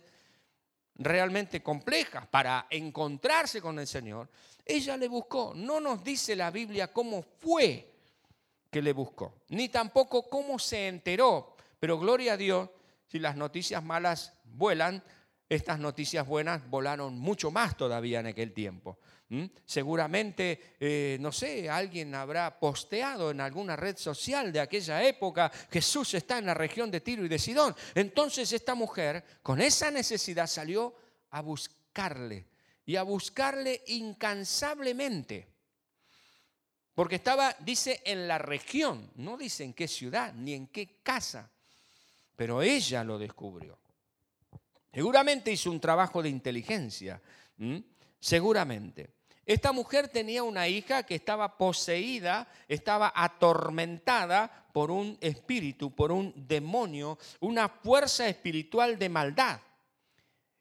realmente 0.95 1.61
complejas 1.61 2.27
para 2.27 2.67
encontrarse 2.69 3.61
con 3.61 3.77
el 3.79 3.87
Señor, 3.87 4.29
ella 4.65 4.97
le 4.97 5.07
buscó. 5.07 5.53
No 5.55 5.79
nos 5.79 6.03
dice 6.03 6.35
la 6.35 6.51
Biblia 6.51 6.91
cómo 6.91 7.21
fue 7.21 7.93
que 8.69 8.81
le 8.81 8.93
buscó, 8.93 9.41
ni 9.49 9.69
tampoco 9.69 10.29
cómo 10.29 10.59
se 10.59 10.87
enteró. 10.87 11.55
Pero 11.79 11.99
gloria 11.99 12.33
a 12.33 12.37
Dios, 12.37 12.69
si 13.07 13.19
las 13.19 13.35
noticias 13.35 13.83
malas 13.83 14.33
vuelan, 14.43 15.03
estas 15.49 15.79
noticias 15.79 16.27
buenas 16.27 16.67
volaron 16.69 17.17
mucho 17.17 17.51
más 17.51 17.77
todavía 17.77 18.19
en 18.19 18.27
aquel 18.27 18.53
tiempo. 18.53 18.99
Seguramente, 19.65 20.75
eh, 20.79 21.17
no 21.19 21.33
sé, 21.33 21.69
alguien 21.69 22.15
habrá 22.15 22.59
posteado 22.59 23.31
en 23.31 23.41
alguna 23.41 23.75
red 23.75 23.97
social 23.97 24.53
de 24.53 24.61
aquella 24.61 25.03
época, 25.03 25.51
Jesús 25.69 26.13
está 26.13 26.37
en 26.37 26.45
la 26.45 26.53
región 26.53 26.89
de 26.89 27.01
Tiro 27.01 27.25
y 27.25 27.27
de 27.27 27.39
Sidón. 27.39 27.75
Entonces 27.93 28.51
esta 28.53 28.73
mujer, 28.73 29.23
con 29.43 29.61
esa 29.61 29.91
necesidad, 29.91 30.47
salió 30.47 30.95
a 31.31 31.41
buscarle 31.41 32.45
y 32.85 32.95
a 32.95 33.03
buscarle 33.03 33.83
incansablemente. 33.87 35.47
Porque 36.95 37.15
estaba, 37.15 37.55
dice, 37.59 38.01
en 38.05 38.27
la 38.27 38.37
región, 38.37 39.11
no 39.15 39.37
dice 39.37 39.63
en 39.63 39.73
qué 39.73 39.87
ciudad 39.87 40.33
ni 40.33 40.53
en 40.53 40.67
qué 40.67 40.99
casa, 41.03 41.51
pero 42.35 42.61
ella 42.61 43.03
lo 43.03 43.19
descubrió. 43.19 43.77
Seguramente 44.97 45.51
hizo 45.51 45.69
un 45.69 45.79
trabajo 45.79 46.23
de 46.23 46.29
inteligencia, 46.29 47.21
seguramente. 48.19 49.11
Esta 49.45 49.71
mujer 49.71 50.07
tenía 50.07 50.41
una 50.41 50.67
hija 50.67 51.03
que 51.03 51.13
estaba 51.13 51.55
poseída, 51.55 52.47
estaba 52.67 53.13
atormentada 53.15 54.65
por 54.73 54.89
un 54.89 55.15
espíritu, 55.21 55.93
por 55.93 56.11
un 56.11 56.33
demonio, 56.35 57.19
una 57.41 57.69
fuerza 57.69 58.27
espiritual 58.27 58.97
de 58.97 59.07
maldad. 59.07 59.59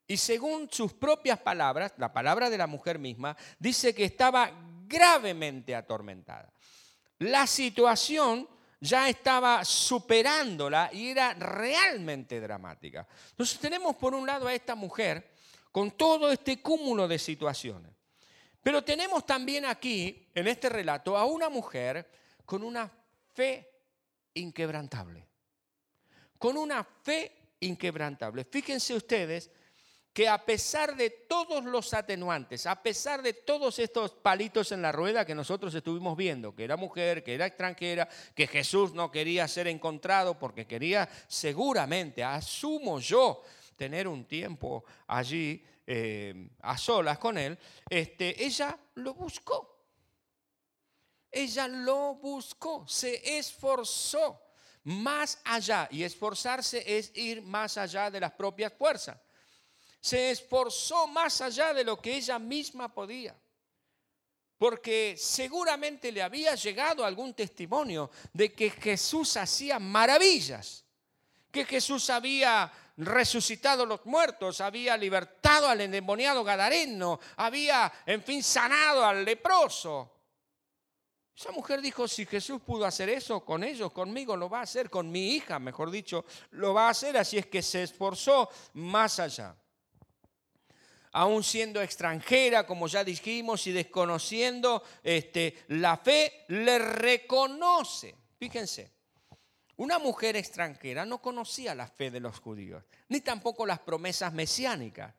Y 0.07 0.19
según 0.19 0.69
sus 0.71 0.93
propias 0.93 1.38
palabras, 1.38 1.95
la 1.97 2.12
palabra 2.12 2.50
de 2.50 2.59
la 2.59 2.66
mujer 2.66 2.99
misma, 2.99 3.35
dice 3.59 3.95
que 3.95 4.05
estaba 4.05 4.50
gravemente 4.87 5.75
atormentada. 5.75 6.52
La 7.21 7.47
situación 7.47 8.47
ya 8.80 9.09
estaba 9.09 9.64
superándola 9.64 10.90
y 10.92 11.11
era 11.11 11.35
realmente 11.35 12.40
dramática. 12.40 13.06
Entonces 13.30 13.59
tenemos 13.59 13.97
por 13.97 14.14
un 14.14 14.26
lado 14.26 14.47
a 14.47 14.54
esta 14.54 14.75
mujer 14.75 15.33
con 15.73 15.92
todo 15.92 16.30
este 16.30 16.61
cúmulo 16.61 17.09
de 17.09 17.18
situaciones. 17.18 17.92
Pero 18.62 18.83
tenemos 18.83 19.25
también 19.25 19.64
aquí, 19.64 20.28
en 20.35 20.49
este 20.49 20.68
relato, 20.68 21.16
a 21.16 21.25
una 21.25 21.49
mujer 21.49 22.11
con 22.45 22.62
una 22.64 22.90
fe 23.33 23.71
inquebrantable. 24.35 25.26
Con 26.38 26.56
una 26.56 26.83
fe 26.83 27.50
inquebrantable. 27.61 28.45
Fíjense 28.45 28.95
ustedes 28.95 29.50
que 30.17 30.31
a 30.31 30.43
pesar 30.43 30.97
de 30.97 31.11
todos 31.11 31.63
los 31.67 31.93
atenuantes, 31.93 32.65
a 32.65 32.83
pesar 32.83 33.21
de 33.21 33.35
todos 33.35 33.79
estos 33.79 34.13
palitos 34.13 34.73
en 34.73 34.81
la 34.81 34.91
rueda 34.91 35.27
que 35.27 35.35
nosotros 35.35 35.75
estuvimos 35.75 36.17
viendo, 36.17 36.55
que 36.55 36.65
era 36.65 36.79
mujer, 36.79 37.23
que 37.23 37.35
era 37.35 37.45
extranjera, 37.45 38.09
que 38.35 38.47
Jesús 38.47 38.95
no 38.95 39.11
quería 39.11 39.47
ser 39.47 39.67
encontrado 39.67 40.39
porque 40.39 40.67
quería 40.67 41.07
seguramente, 41.29 42.25
asumo 42.25 42.99
yo, 42.99 43.43
tener 43.77 44.09
un 44.09 44.25
tiempo 44.25 44.87
allí 45.07 45.63
eh, 45.87 46.49
a 46.63 46.79
solas 46.79 47.19
con 47.19 47.37
él, 47.37 47.59
este, 47.91 48.43
ella 48.43 48.75
lo 48.95 49.13
buscó. 49.13 49.85
Ella 51.31 51.69
lo 51.69 52.15
buscó, 52.15 52.89
se 52.89 53.37
esforzó 53.37 54.41
más 54.85 55.39
allá. 55.45 55.89
Y 55.91 56.05
esforzarse 56.05 56.83
es 56.97 57.15
ir 57.15 57.43
más 57.43 57.77
allá 57.77 58.11
de 58.11 58.21
las 58.21 58.33
propias 58.33 58.73
fuerzas. 58.73 59.19
Se 60.00 60.31
esforzó 60.31 61.07
más 61.07 61.41
allá 61.41 61.73
de 61.73 61.85
lo 61.85 62.00
que 62.00 62.17
ella 62.17 62.38
misma 62.38 62.93
podía. 62.93 63.37
Porque 64.59 65.17
seguramente 65.19 66.11
le 66.11 66.23
había 66.23 66.55
llegado 66.55 67.05
algún 67.05 67.35
testimonio 67.35 68.11
de 68.33 68.55
que 68.55 68.71
Jesús 68.71 69.37
hacía 69.37 69.79
maravillas, 69.79 70.85
que 71.50 71.65
Jesús 71.65 72.09
había 72.09 72.73
resucitado 72.97 73.85
los 73.85 74.07
muertos, 74.07 74.61
había 74.61 74.97
libertado 74.97 75.69
al 75.69 75.82
endemoniado 75.82 76.43
gadareno, 76.43 77.21
había, 77.37 77.93
en 78.06 78.23
fin, 78.23 78.43
sanado 78.43 79.04
al 79.04 79.25
leproso. 79.25 80.13
Esa 81.37 81.52
mujer 81.52 81.82
dijo, 81.82 82.09
si 82.09 82.25
Jesús 82.25 82.63
pudo 82.63 82.87
hacer 82.87 83.11
eso 83.11 83.45
con 83.45 83.63
ellos, 83.63 83.93
conmigo 83.93 84.37
lo 84.37 84.49
va 84.49 84.61
a 84.61 84.63
hacer, 84.63 84.89
con 84.89 85.11
mi 85.11 85.32
hija, 85.32 85.59
mejor 85.59 85.91
dicho, 85.91 86.25
lo 86.52 86.73
va 86.73 86.87
a 86.87 86.91
hacer, 86.91 87.19
así 87.19 87.37
es 87.37 87.47
que 87.47 87.61
se 87.63 87.82
esforzó 87.82 88.49
más 88.73 89.21
allá. 89.21 89.54
Aún 91.19 91.43
siendo 91.43 91.81
extranjera, 91.81 92.67
como 92.67 92.89
ya 92.89 93.02
dijimos, 93.02 93.67
y 93.67 93.73
desconociendo 93.73 94.83
este, 95.02 95.65
la 95.69 95.97
fe, 95.97 96.45
le 96.49 96.79
reconoce. 96.79 98.15
Fíjense, 98.39 98.91
una 99.76 99.99
mujer 99.99 100.37
extranjera 100.37 101.07
no 101.07 101.23
conocía 101.23 101.75
la 101.75 101.87
fe 101.87 102.11
de 102.11 102.21
los 102.21 102.39
judíos, 102.41 102.85
ni 103.09 103.23
tampoco 103.23 103.65
las 103.65 103.79
promesas 103.79 104.35
mesiánicas. 104.35 105.15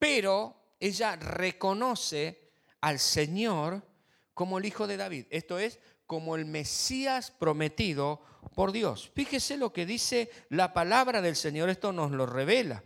Pero 0.00 0.56
ella 0.80 1.14
reconoce 1.14 2.50
al 2.80 2.98
Señor 2.98 3.86
como 4.34 4.58
el 4.58 4.64
Hijo 4.64 4.88
de 4.88 4.96
David. 4.96 5.26
Esto 5.30 5.60
es, 5.60 5.78
como 6.08 6.34
el 6.34 6.44
Mesías 6.44 7.30
prometido 7.30 8.20
por 8.56 8.72
Dios. 8.72 9.12
Fíjese 9.14 9.58
lo 9.58 9.72
que 9.72 9.86
dice 9.86 10.28
la 10.48 10.72
palabra 10.72 11.22
del 11.22 11.36
Señor, 11.36 11.70
esto 11.70 11.92
nos 11.92 12.10
lo 12.10 12.26
revela. 12.26 12.82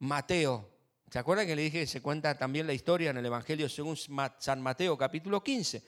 Mateo, 0.00 0.68
¿se 1.10 1.18
acuerdan 1.18 1.46
que 1.46 1.56
le 1.56 1.62
dije 1.62 1.80
que 1.80 1.86
se 1.86 2.00
cuenta 2.00 2.36
también 2.38 2.66
la 2.66 2.72
historia 2.72 3.10
en 3.10 3.16
el 3.16 3.26
Evangelio 3.26 3.68
según 3.68 3.96
San 3.96 4.60
Mateo 4.60 4.96
capítulo 4.96 5.42
15? 5.42 5.82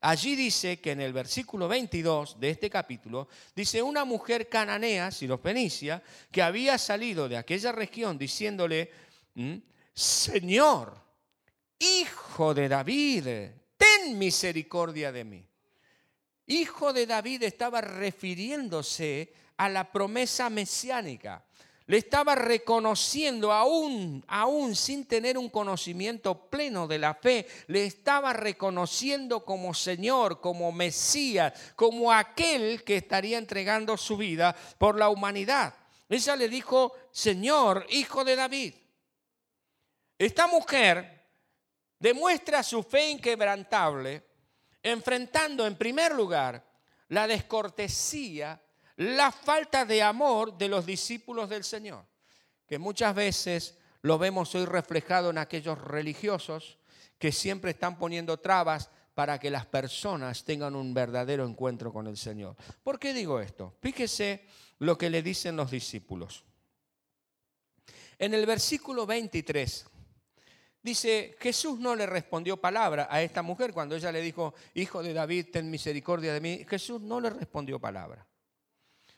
Allí 0.00 0.36
dice 0.36 0.80
que 0.80 0.90
en 0.90 1.00
el 1.00 1.14
versículo 1.14 1.66
22 1.66 2.38
de 2.38 2.50
este 2.50 2.68
capítulo, 2.68 3.26
dice 3.56 3.80
una 3.80 4.04
mujer 4.04 4.50
cananea, 4.50 5.10
Fenicia, 5.42 6.02
que 6.30 6.42
había 6.42 6.76
salido 6.76 7.26
de 7.26 7.38
aquella 7.38 7.72
región 7.72 8.18
diciéndole, 8.18 8.90
Señor, 9.94 10.94
hijo 11.78 12.52
de 12.52 12.68
David, 12.68 13.26
ten 13.78 14.18
misericordia 14.18 15.10
de 15.10 15.24
mí. 15.24 15.48
Hijo 16.48 16.92
de 16.92 17.06
David 17.06 17.44
estaba 17.44 17.80
refiriéndose 17.80 19.32
a 19.56 19.70
la 19.70 19.90
promesa 19.90 20.50
mesiánica 20.50 21.42
le 21.86 21.98
estaba 21.98 22.34
reconociendo 22.34 23.52
aún, 23.52 24.24
aún 24.26 24.74
sin 24.74 25.04
tener 25.04 25.36
un 25.36 25.50
conocimiento 25.50 26.48
pleno 26.48 26.86
de 26.86 26.98
la 26.98 27.14
fe, 27.14 27.46
le 27.66 27.84
estaba 27.84 28.32
reconociendo 28.32 29.44
como 29.44 29.74
Señor, 29.74 30.40
como 30.40 30.72
Mesías, 30.72 31.52
como 31.76 32.10
aquel 32.10 32.84
que 32.84 32.96
estaría 32.96 33.36
entregando 33.36 33.96
su 33.96 34.16
vida 34.16 34.56
por 34.78 34.98
la 34.98 35.10
humanidad. 35.10 35.74
Ella 36.08 36.36
le 36.36 36.48
dijo, 36.48 36.94
Señor, 37.10 37.86
hijo 37.90 38.24
de 38.24 38.36
David. 38.36 38.74
Esta 40.18 40.46
mujer 40.46 41.28
demuestra 41.98 42.62
su 42.62 42.82
fe 42.82 43.10
inquebrantable 43.10 44.22
enfrentando 44.82 45.66
en 45.66 45.76
primer 45.76 46.14
lugar 46.14 46.62
la 47.08 47.26
descortesía 47.26 48.60
la 48.96 49.32
falta 49.32 49.84
de 49.84 50.02
amor 50.02 50.56
de 50.56 50.68
los 50.68 50.86
discípulos 50.86 51.48
del 51.48 51.64
Señor, 51.64 52.04
que 52.66 52.78
muchas 52.78 53.14
veces 53.14 53.78
lo 54.02 54.18
vemos 54.18 54.54
hoy 54.54 54.64
reflejado 54.66 55.30
en 55.30 55.38
aquellos 55.38 55.78
religiosos 55.78 56.78
que 57.18 57.32
siempre 57.32 57.72
están 57.72 57.98
poniendo 57.98 58.38
trabas 58.38 58.90
para 59.14 59.38
que 59.38 59.50
las 59.50 59.66
personas 59.66 60.44
tengan 60.44 60.74
un 60.74 60.92
verdadero 60.92 61.46
encuentro 61.46 61.92
con 61.92 62.06
el 62.06 62.16
Señor. 62.16 62.56
¿Por 62.82 62.98
qué 62.98 63.14
digo 63.14 63.40
esto? 63.40 63.74
Fíjese 63.80 64.44
lo 64.80 64.98
que 64.98 65.10
le 65.10 65.22
dicen 65.22 65.56
los 65.56 65.70
discípulos. 65.70 66.44
En 68.18 68.34
el 68.34 68.44
versículo 68.46 69.06
23 69.06 69.86
dice, 70.82 71.36
Jesús 71.40 71.78
no 71.78 71.94
le 71.94 72.06
respondió 72.06 72.56
palabra 72.56 73.08
a 73.10 73.22
esta 73.22 73.42
mujer 73.42 73.72
cuando 73.72 73.96
ella 73.96 74.12
le 74.12 74.20
dijo, 74.20 74.54
Hijo 74.74 75.02
de 75.02 75.12
David, 75.12 75.46
ten 75.52 75.70
misericordia 75.70 76.32
de 76.32 76.40
mí. 76.40 76.66
Jesús 76.68 77.00
no 77.00 77.20
le 77.20 77.30
respondió 77.30 77.80
palabra. 77.80 78.26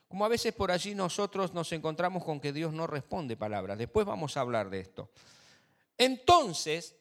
Como 0.08 0.24
a 0.24 0.28
veces 0.28 0.52
por 0.52 0.70
allí 0.70 0.94
nosotros 0.94 1.52
nos 1.52 1.72
encontramos 1.72 2.24
con 2.24 2.40
que 2.40 2.52
Dios 2.52 2.72
no 2.72 2.86
responde 2.86 3.36
palabras. 3.36 3.78
Después 3.78 4.06
vamos 4.06 4.36
a 4.36 4.40
hablar 4.40 4.70
de 4.70 4.80
esto. 4.80 5.10
Entonces, 5.98 6.94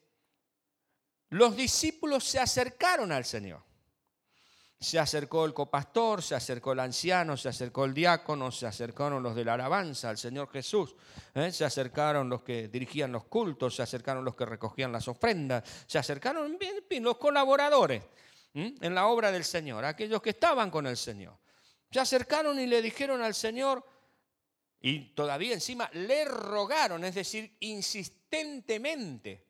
los 1.30 1.56
discípulos 1.56 2.24
se 2.24 2.40
acercaron 2.40 3.12
al 3.12 3.26
Señor. 3.26 3.62
Se 4.80 5.00
acercó 5.00 5.46
el 5.46 5.54
copastor, 5.54 6.22
se 6.22 6.36
acercó 6.36 6.74
el 6.74 6.80
anciano, 6.80 7.38
se 7.38 7.50
acercó 7.50 7.86
el 7.86 7.94
diácono, 7.94 8.52
se 8.52 8.68
acercaron 8.68 9.24
los 9.24 9.36
de 9.36 9.46
la 9.46 9.54
alabanza 9.54 10.10
al 10.10 10.18
Señor 10.18 10.50
Jesús, 10.52 10.96
¿eh? 11.34 11.52
se 11.52 11.64
acercaron 11.64 12.30
los 12.30 12.42
que 12.44 12.68
dirigían 12.68 13.12
los 13.12 13.24
cultos, 13.24 13.76
se 13.76 13.84
acercaron 13.84 14.26
los 14.26 14.36
que 14.36 14.46
recogían 14.46 14.92
las 14.92 15.08
ofrendas, 15.08 15.64
se 15.88 15.98
acercaron 15.98 16.60
los 16.90 17.18
colaboradores 17.18 18.04
en 18.54 18.96
la 18.96 19.08
obra 19.08 19.32
del 19.32 19.44
Señor, 19.44 19.84
aquellos 19.86 20.22
que 20.22 20.32
estaban 20.32 20.70
con 20.70 20.86
el 20.88 20.98
Señor. 20.98 21.38
Se 21.96 22.02
acercaron 22.02 22.60
y 22.60 22.68
le 22.68 22.82
dijeron 22.82 23.22
al 23.22 23.34
Señor, 23.34 23.82
y 24.82 25.14
todavía 25.16 25.54
encima 25.54 25.90
le 25.94 26.26
rogaron, 26.26 27.06
es 27.06 27.16
decir, 27.16 27.56
insistentemente, 27.62 29.48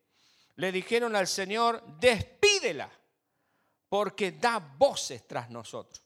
le 0.54 0.70
dijeron 0.70 1.16
al 1.16 1.26
Señor, 1.26 1.82
despídela, 1.98 2.88
porque 3.88 4.30
da 4.30 4.60
voces 4.60 5.26
tras 5.26 5.50
nosotros. 5.50 6.00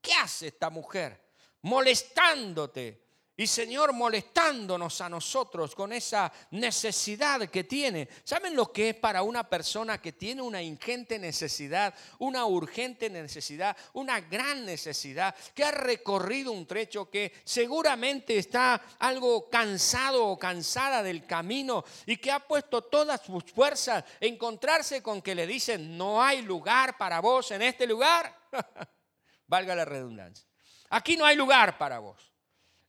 ¿Qué 0.00 0.14
hace 0.14 0.46
esta 0.46 0.70
mujer? 0.70 1.20
Molestándote, 1.60 3.01
y 3.34 3.46
Señor 3.46 3.94
molestándonos 3.94 5.00
a 5.00 5.08
nosotros 5.08 5.74
con 5.74 5.92
esa 5.92 6.30
necesidad 6.50 7.48
que 7.48 7.64
tiene. 7.64 8.08
¿Saben 8.24 8.54
lo 8.54 8.70
que 8.70 8.90
es 8.90 8.94
para 8.96 9.22
una 9.22 9.48
persona 9.48 10.00
que 10.00 10.12
tiene 10.12 10.42
una 10.42 10.60
ingente 10.60 11.18
necesidad, 11.18 11.94
una 12.18 12.44
urgente 12.44 13.08
necesidad, 13.08 13.74
una 13.94 14.20
gran 14.20 14.66
necesidad, 14.66 15.34
que 15.54 15.64
ha 15.64 15.70
recorrido 15.70 16.52
un 16.52 16.66
trecho 16.66 17.08
que 17.08 17.32
seguramente 17.44 18.36
está 18.36 18.82
algo 18.98 19.48
cansado 19.48 20.26
o 20.26 20.38
cansada 20.38 21.02
del 21.02 21.24
camino 21.26 21.84
y 22.04 22.18
que 22.18 22.30
ha 22.30 22.40
puesto 22.40 22.82
todas 22.82 23.22
sus 23.22 23.44
fuerzas 23.44 24.04
en 24.20 24.32
encontrarse 24.42 25.02
con 25.02 25.22
que 25.22 25.36
le 25.36 25.46
dicen, 25.46 25.96
no 25.96 26.20
hay 26.20 26.42
lugar 26.42 26.98
para 26.98 27.20
vos 27.20 27.52
en 27.52 27.62
este 27.62 27.86
lugar? 27.86 28.36
Valga 29.46 29.74
la 29.74 29.84
redundancia. 29.84 30.48
Aquí 30.90 31.16
no 31.16 31.24
hay 31.24 31.36
lugar 31.36 31.78
para 31.78 32.00
vos. 32.00 32.31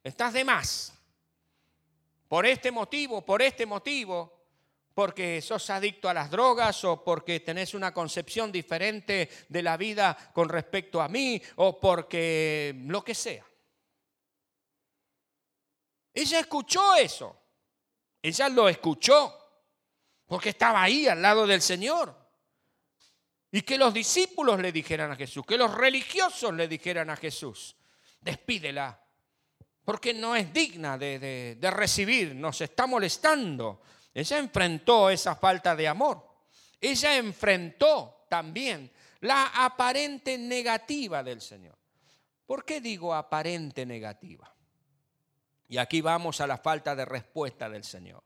Estás 0.03 0.33
de 0.33 0.43
más. 0.43 0.93
Por 2.27 2.45
este 2.45 2.71
motivo, 2.71 3.23
por 3.25 3.41
este 3.41 3.65
motivo, 3.65 4.43
porque 4.93 5.41
sos 5.41 5.69
adicto 5.69 6.09
a 6.09 6.13
las 6.13 6.29
drogas 6.29 6.83
o 6.83 7.03
porque 7.03 7.39
tenés 7.39 7.73
una 7.73 7.93
concepción 7.93 8.51
diferente 8.51 9.29
de 9.47 9.61
la 9.61 9.77
vida 9.77 10.31
con 10.33 10.49
respecto 10.49 11.01
a 11.01 11.07
mí 11.07 11.41
o 11.55 11.79
porque 11.79 12.75
lo 12.85 13.03
que 13.03 13.15
sea. 13.15 13.45
Ella 16.13 16.39
escuchó 16.39 16.95
eso. 16.95 17.39
Ella 18.21 18.49
lo 18.49 18.69
escuchó 18.69 19.39
porque 20.27 20.49
estaba 20.49 20.83
ahí 20.83 21.07
al 21.07 21.21
lado 21.21 21.47
del 21.47 21.61
Señor. 21.61 22.15
Y 23.51 23.61
que 23.61 23.77
los 23.77 23.93
discípulos 23.93 24.59
le 24.59 24.71
dijeran 24.71 25.11
a 25.11 25.15
Jesús, 25.15 25.45
que 25.45 25.57
los 25.57 25.71
religiosos 25.73 26.53
le 26.53 26.67
dijeran 26.67 27.11
a 27.11 27.15
Jesús, 27.15 27.75
despídela, 28.19 29.02
porque 29.85 30.13
no 30.13 30.35
es 30.35 30.53
digna 30.53 30.97
de, 30.97 31.57
recibir, 31.71 32.35
nos 32.35 32.61
está 32.61 32.87
molestando. 32.87 33.81
Ella 34.13 34.37
enfrentó 34.37 35.09
esa 35.09 35.35
falta 35.35 35.75
de 35.75 35.87
amor. 35.87 36.25
Ella 36.79 37.17
enfrentó 37.17 38.25
también 38.29 38.91
la 39.21 39.47
aparente 39.47 40.37
negativa 40.37 41.23
del 41.23 41.41
Señor. 41.41 41.77
¿Por 42.45 42.65
qué 42.65 42.81
digo 42.81 43.13
aparente 43.13 43.85
negativa? 43.85 44.53
Y 45.67 45.77
aquí 45.77 46.01
vamos 46.01 46.39
a 46.39 46.47
la 46.47 46.57
falta 46.57 46.95
de 46.95 47.05
respuesta 47.05 47.69
del 47.69 47.83
Señor. 47.83 48.23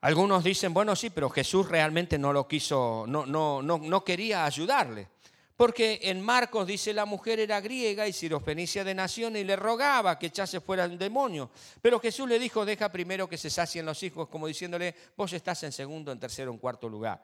Algunos 0.00 0.44
dicen, 0.44 0.74
bueno, 0.74 0.94
sí, 0.96 1.10
pero 1.10 1.30
Jesús 1.30 1.68
realmente 1.68 2.18
no 2.18 2.32
lo 2.32 2.46
quiso, 2.46 3.04
no, 3.08 3.26
no, 3.26 3.62
no, 3.62 3.78
no 3.78 4.04
quería 4.04 4.44
ayudarle. 4.44 5.08
Porque 5.56 6.00
en 6.02 6.20
Marcos 6.20 6.66
dice 6.66 6.92
la 6.92 7.04
mujer 7.04 7.38
era 7.38 7.60
griega 7.60 8.08
y 8.08 8.12
sirofenicia 8.12 8.82
de 8.82 8.94
nación 8.94 9.36
y 9.36 9.44
le 9.44 9.54
rogaba 9.54 10.18
que 10.18 10.26
echase 10.26 10.60
fuera 10.60 10.84
el 10.84 10.98
demonio. 10.98 11.50
Pero 11.80 12.00
Jesús 12.00 12.28
le 12.28 12.40
dijo, 12.40 12.64
deja 12.64 12.90
primero 12.90 13.28
que 13.28 13.38
se 13.38 13.50
sacien 13.50 13.86
los 13.86 14.02
hijos, 14.02 14.28
como 14.28 14.48
diciéndole, 14.48 14.94
vos 15.16 15.32
estás 15.32 15.62
en 15.62 15.70
segundo, 15.70 16.10
en 16.10 16.18
tercero, 16.18 16.50
en 16.50 16.58
cuarto 16.58 16.88
lugar. 16.88 17.22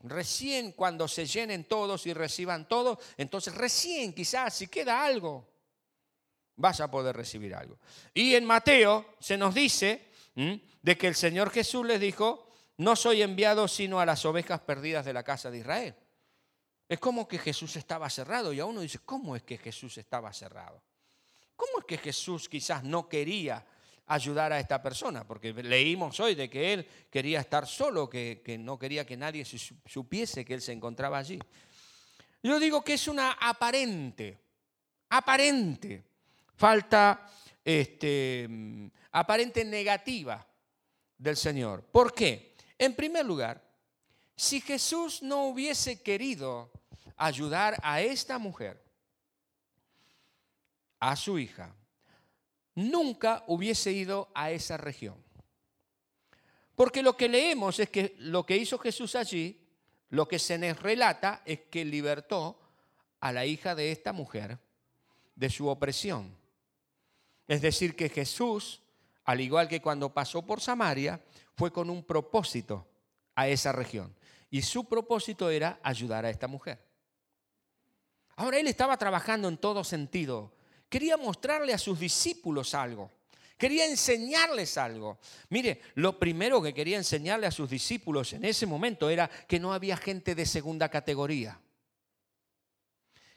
Recién 0.00 0.72
cuando 0.72 1.08
se 1.08 1.24
llenen 1.24 1.64
todos 1.64 2.06
y 2.06 2.12
reciban 2.12 2.68
todo, 2.68 2.98
entonces 3.16 3.54
recién 3.54 4.12
quizás 4.12 4.52
si 4.52 4.66
queda 4.66 5.02
algo, 5.02 5.48
vas 6.56 6.80
a 6.80 6.90
poder 6.90 7.16
recibir 7.16 7.54
algo. 7.54 7.78
Y 8.12 8.34
en 8.34 8.44
Mateo 8.44 9.14
se 9.18 9.38
nos 9.38 9.54
dice 9.54 10.10
de 10.34 10.98
que 10.98 11.06
el 11.06 11.14
Señor 11.14 11.48
Jesús 11.48 11.86
les 11.86 11.98
dijo, 11.98 12.46
no 12.76 12.94
soy 12.94 13.22
enviado 13.22 13.68
sino 13.68 14.00
a 14.00 14.06
las 14.06 14.26
ovejas 14.26 14.60
perdidas 14.60 15.06
de 15.06 15.14
la 15.14 15.22
casa 15.22 15.50
de 15.50 15.58
Israel. 15.58 15.94
Es 16.88 16.98
como 16.98 17.26
que 17.26 17.38
Jesús 17.38 17.76
estaba 17.76 18.10
cerrado 18.10 18.52
y 18.52 18.60
a 18.60 18.66
uno 18.66 18.80
dice, 18.80 18.98
¿cómo 19.04 19.34
es 19.36 19.42
que 19.42 19.56
Jesús 19.56 19.96
estaba 19.98 20.32
cerrado? 20.32 20.82
¿Cómo 21.56 21.78
es 21.78 21.84
que 21.84 21.98
Jesús 21.98 22.48
quizás 22.48 22.84
no 22.84 23.08
quería 23.08 23.64
ayudar 24.06 24.52
a 24.52 24.60
esta 24.60 24.82
persona? 24.82 25.26
Porque 25.26 25.52
leímos 25.52 26.20
hoy 26.20 26.34
de 26.34 26.50
que 26.50 26.72
él 26.74 26.88
quería 27.10 27.40
estar 27.40 27.66
solo, 27.66 28.10
que, 28.10 28.42
no 28.60 28.78
quería 28.78 29.06
que 29.06 29.16
nadie 29.16 29.44
supiese 29.44 30.44
que 30.44 30.54
él 30.54 30.60
se 30.60 30.72
encontraba 30.72 31.18
allí. 31.18 31.38
Yo 32.42 32.60
digo 32.60 32.84
que 32.84 32.94
es 32.94 33.08
una 33.08 33.32
aparente, 33.32 34.38
aparente 35.08 36.04
falta, 36.56 37.26
este, 37.64 38.48
aparente 39.12 39.64
negativa 39.64 40.46
del 41.16 41.36
Señor. 41.36 41.82
¿Por 41.84 42.12
qué? 42.12 42.54
En 42.76 42.94
primer 42.94 43.24
lugar, 43.24 43.62
si 44.36 44.60
Jesús 44.60 45.22
no 45.22 45.44
hubiese 45.44 46.02
querido 46.02 46.70
ayudar 47.16 47.76
a 47.82 48.00
esta 48.00 48.38
mujer, 48.38 48.82
a 50.98 51.16
su 51.16 51.38
hija, 51.38 51.74
nunca 52.74 53.44
hubiese 53.46 53.92
ido 53.92 54.30
a 54.34 54.50
esa 54.50 54.76
región. 54.76 55.22
Porque 56.74 57.02
lo 57.02 57.16
que 57.16 57.28
leemos 57.28 57.78
es 57.78 57.88
que 57.90 58.16
lo 58.18 58.44
que 58.44 58.56
hizo 58.56 58.78
Jesús 58.78 59.14
allí, 59.14 59.60
lo 60.10 60.26
que 60.26 60.38
se 60.38 60.58
nos 60.58 60.80
relata 60.80 61.42
es 61.44 61.60
que 61.70 61.84
libertó 61.84 62.58
a 63.20 63.32
la 63.32 63.46
hija 63.46 63.74
de 63.74 63.92
esta 63.92 64.12
mujer 64.12 64.58
de 65.36 65.50
su 65.50 65.68
opresión. 65.68 66.36
Es 67.46 67.62
decir, 67.62 67.94
que 67.94 68.08
Jesús, 68.08 68.80
al 69.24 69.40
igual 69.40 69.68
que 69.68 69.80
cuando 69.80 70.12
pasó 70.12 70.42
por 70.42 70.60
Samaria, 70.60 71.20
fue 71.56 71.72
con 71.72 71.90
un 71.90 72.02
propósito 72.02 72.86
a 73.34 73.48
esa 73.48 73.72
región. 73.72 74.14
Y 74.54 74.62
su 74.62 74.84
propósito 74.84 75.50
era 75.50 75.80
ayudar 75.82 76.24
a 76.24 76.30
esta 76.30 76.46
mujer. 76.46 76.78
Ahora 78.36 78.60
él 78.60 78.68
estaba 78.68 78.96
trabajando 78.96 79.48
en 79.48 79.58
todo 79.58 79.82
sentido. 79.82 80.54
Quería 80.88 81.16
mostrarle 81.16 81.74
a 81.74 81.78
sus 81.78 81.98
discípulos 81.98 82.72
algo. 82.72 83.10
Quería 83.58 83.84
enseñarles 83.84 84.78
algo. 84.78 85.18
Mire, 85.48 85.80
lo 85.96 86.20
primero 86.20 86.62
que 86.62 86.72
quería 86.72 86.96
enseñarle 86.96 87.48
a 87.48 87.50
sus 87.50 87.68
discípulos 87.68 88.32
en 88.32 88.44
ese 88.44 88.64
momento 88.64 89.10
era 89.10 89.28
que 89.28 89.58
no 89.58 89.72
había 89.72 89.96
gente 89.96 90.36
de 90.36 90.46
segunda 90.46 90.88
categoría. 90.88 91.60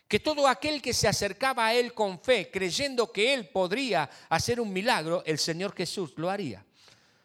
Que 0.08 0.20
todo 0.20 0.48
aquel 0.48 0.84
que 0.84 0.94
se 0.94 1.08
acercaba 1.08 1.66
a 1.66 1.74
Él 1.74 1.96
con 1.96 2.22
fe, 2.22 2.52
creyendo 2.52 3.12
que 3.12 3.34
Él 3.34 3.50
podría 3.50 4.08
hacer 4.30 4.62
un 4.62 4.72
milagro, 4.72 5.24
el 5.26 5.40
Señor 5.40 5.74
Jesús 5.76 6.14
lo 6.18 6.30
haría. 6.30 6.64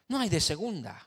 No 0.09 0.18
hay 0.18 0.31
de 0.31 0.40
segunda. 0.40 1.07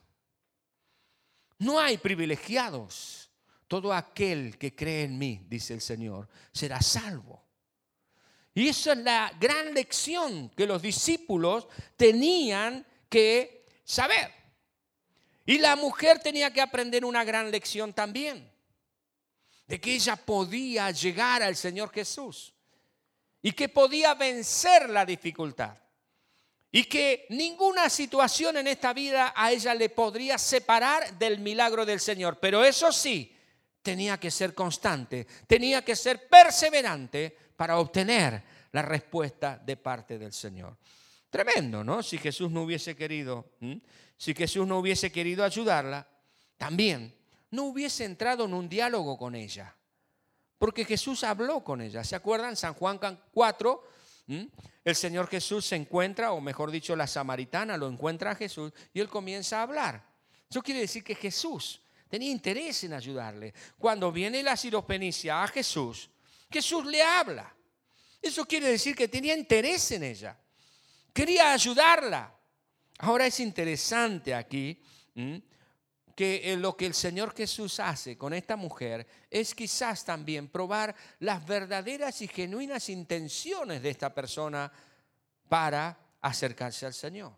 No 1.60 1.80
hay 1.80 1.98
privilegiados. 1.98 3.30
Todo 3.68 3.92
aquel 3.94 4.58
que 4.58 4.76
cree 4.76 5.04
en 5.04 5.18
mí, 5.18 5.42
dice 5.50 5.74
el 5.74 5.82
Señor, 5.82 6.30
será 6.52 6.82
salvo. 6.82 7.44
Y 8.54 8.68
esa 8.68 8.94
es 8.94 9.00
la 9.00 9.34
gran 9.40 9.74
lección 9.74 10.50
que 10.56 10.68
los 10.68 10.82
discípulos 10.82 11.68
tenían 11.98 12.86
que 13.10 13.66
saber. 13.84 14.32
Y 15.46 15.58
la 15.58 15.76
mujer 15.76 16.20
tenía 16.20 16.54
que 16.54 16.62
aprender 16.62 17.04
una 17.04 17.24
gran 17.24 17.52
lección 17.52 17.94
también, 17.94 18.50
de 19.68 19.82
que 19.82 19.96
ella 19.96 20.16
podía 20.16 20.92
llegar 20.92 21.44
al 21.44 21.56
Señor 21.56 21.92
Jesús 21.92 22.54
y 23.42 23.52
que 23.52 23.68
podía 23.68 24.14
vencer 24.14 24.90
la 24.90 25.06
dificultad 25.06 25.76
y 26.76 26.84
que 26.84 27.26
ninguna 27.30 27.90
situación 27.90 28.58
en 28.58 28.68
esta 28.68 28.92
vida 28.92 29.32
a 29.34 29.50
ella 29.50 29.74
le 29.74 29.88
podría 29.88 30.38
separar 30.38 31.18
del 31.18 31.40
milagro 31.40 31.86
del 31.86 32.02
Señor. 32.02 32.38
Pero 32.38 32.66
eso 32.66 32.92
sí, 32.92 33.34
tenía 33.82 34.20
que 34.20 34.30
ser 34.30 34.54
constante, 34.54 35.26
tenía 35.48 35.86
que 35.86 35.96
ser 35.96 36.28
perseverante 36.28 37.34
para 37.56 37.78
obtener 37.78 38.44
la 38.74 38.82
respuesta 38.82 39.58
de 39.58 39.78
parte 39.78 40.20
del 40.20 40.34
Señor. 40.34 40.76
Tremendo, 41.30 41.82
¿no? 41.82 42.04
Si 42.04 42.18
Jesús 42.18 42.52
no 42.52 42.64
hubiese 42.64 42.94
querido, 42.94 43.52
si 44.18 44.34
Jesús 44.34 44.68
no 44.68 44.80
hubiese 44.80 45.14
querido 45.14 45.46
ayudarla, 45.46 46.06
también 46.58 47.16
no 47.52 47.68
hubiese 47.68 48.04
entrado 48.04 48.44
en 48.44 48.54
un 48.54 48.68
diálogo 48.68 49.18
con 49.18 49.34
ella. 49.34 49.74
Porque 50.58 50.84
Jesús 50.84 51.24
habló 51.24 51.64
con 51.64 51.80
ella. 51.80 52.04
¿Se 52.04 52.18
acuerdan? 52.18 52.58
San 52.58 52.74
Juan 52.74 53.00
4, 53.32 53.84
el 54.28 54.96
Señor 54.96 55.28
Jesús 55.28 55.66
se 55.66 55.76
encuentra, 55.76 56.32
o 56.32 56.42
mejor 56.42 56.72
dicho, 56.72 56.96
la 56.96 57.08
samaritana 57.08 57.78
lo 57.78 57.88
encuentra 57.88 58.32
a 58.32 58.36
Jesús 58.36 58.72
y 58.94 59.00
él 59.00 59.08
comienza 59.08 59.60
a 59.60 59.64
hablar. 59.64 60.04
Eso 60.50 60.62
quiere 60.62 60.82
decir 60.82 61.04
que 61.04 61.16
Jesús 61.16 61.82
tenía 62.10 62.32
interés 62.32 62.84
en 62.84 62.94
ayudarle. 62.94 63.54
Cuando 63.78 64.12
viene 64.12 64.42
la 64.42 64.58
siropenicia 64.58 65.44
a 65.44 65.48
Jesús, 65.48 66.10
Jesús 66.50 66.86
le 66.86 67.02
habla. 67.02 67.56
Eso 68.22 68.46
quiere 68.46 68.70
decir 68.70 68.96
que 68.96 69.08
tenía 69.08 69.38
interés 69.38 69.92
en 69.92 70.04
ella. 70.04 70.38
Quería 71.14 71.54
ayudarla. 71.54 72.34
Ahora 73.00 73.28
es 73.28 73.40
interesante 73.40 74.34
aquí 74.34 74.82
que 76.16 76.54
eh, 76.54 76.58
lo 76.58 76.78
que 76.78 76.86
el 76.86 76.94
Señor 76.94 77.36
Jesús 77.36 77.80
hace 77.82 78.18
con 78.18 78.34
esta 78.34 78.56
mujer 78.56 79.06
es 79.30 79.54
quizás 79.54 80.06
también 80.06 80.48
probar 80.48 80.96
las 81.20 81.46
verdaderas 81.46 82.22
y 82.22 82.28
genuinas 82.28 82.90
intenciones 82.90 83.84
de 83.84 83.90
esta 83.90 84.14
persona 84.14 84.72
para 85.50 85.98
acercarse 86.22 86.86
al 86.86 86.94
Señor. 86.94 87.34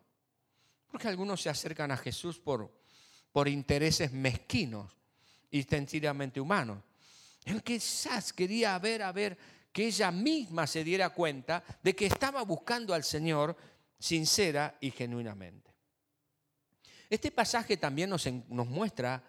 Porque 0.90 1.08
algunos 1.08 1.42
se 1.42 1.50
acercan 1.50 1.92
a 1.92 1.98
Jesús 1.98 2.40
por, 2.40 2.72
por 3.32 3.48
intereses 3.48 4.12
mezquinos 4.12 4.92
y 5.50 5.64
sencillamente 5.64 6.40
humanos. 6.40 6.84
Que 7.44 7.60
quizás 7.62 8.32
quería 8.32 8.78
ver, 8.78 9.02
a 9.02 9.12
ver, 9.12 9.38
que 9.72 9.88
ella 9.88 10.12
misma 10.12 10.68
se 10.68 10.84
diera 10.84 11.10
cuenta 11.10 11.64
de 11.82 11.96
que 11.96 12.06
estaba 12.06 12.44
buscando 12.44 12.94
al 12.94 13.04
Señor 13.04 13.58
sincera 14.00 14.78
y 14.80 14.92
genuinamente. 14.92 15.67
Este 17.10 17.32
pasaje 17.32 17.78
también 17.78 18.10
nos, 18.10 18.26
muestra, 18.50 19.24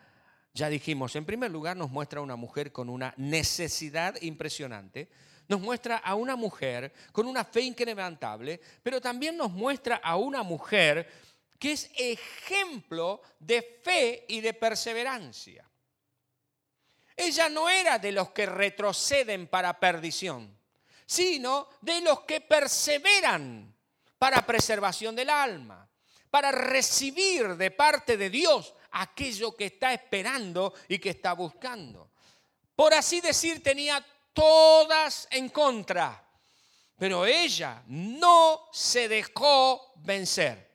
ya 0.52 0.68
dijimos, 0.68 1.14
en 1.14 1.24
primer 1.24 1.50
lugar 1.50 1.76
nos 1.76 1.90
muestra 1.90 2.18
a 2.20 2.22
una 2.22 2.36
mujer 2.36 2.72
con 2.72 2.88
una 2.88 3.14
necesidad 3.16 4.20
impresionante, 4.20 5.08
nos 5.46 5.60
muestra 5.60 5.98
a 5.98 6.14
una 6.14 6.36
mujer 6.36 6.92
con 7.12 7.26
una 7.26 7.44
fe 7.44 7.62
incrementable, 7.62 8.60
pero 8.82 9.00
también 9.00 9.36
nos 9.36 9.50
muestra 9.50 9.96
a 9.96 10.16
una 10.16 10.42
mujer 10.42 11.08
que 11.58 11.72
es 11.72 11.90
ejemplo 11.96 13.22
de 13.38 13.80
fe 13.82 14.24
y 14.28 14.40
de 14.40 14.54
perseverancia. 14.54 15.64
Ella 17.16 17.48
no 17.48 17.68
era 17.68 17.98
de 17.98 18.12
los 18.12 18.30
que 18.30 18.46
retroceden 18.46 19.48
para 19.48 19.80
perdición, 19.80 20.56
sino 21.06 21.68
de 21.80 22.00
los 22.00 22.20
que 22.20 22.40
perseveran 22.40 23.74
para 24.18 24.44
preservación 24.44 25.16
del 25.16 25.30
alma, 25.30 25.87
para 26.30 26.50
recibir 26.50 27.56
de 27.56 27.70
parte 27.70 28.16
de 28.16 28.30
Dios 28.30 28.74
aquello 28.92 29.54
que 29.56 29.66
está 29.66 29.92
esperando 29.92 30.74
y 30.88 30.98
que 30.98 31.10
está 31.10 31.32
buscando. 31.32 32.10
Por 32.74 32.94
así 32.94 33.20
decir, 33.20 33.62
tenía 33.62 34.04
todas 34.32 35.26
en 35.30 35.48
contra, 35.48 36.24
pero 36.96 37.26
ella 37.26 37.82
no 37.86 38.68
se 38.72 39.08
dejó 39.08 39.92
vencer. 39.96 40.68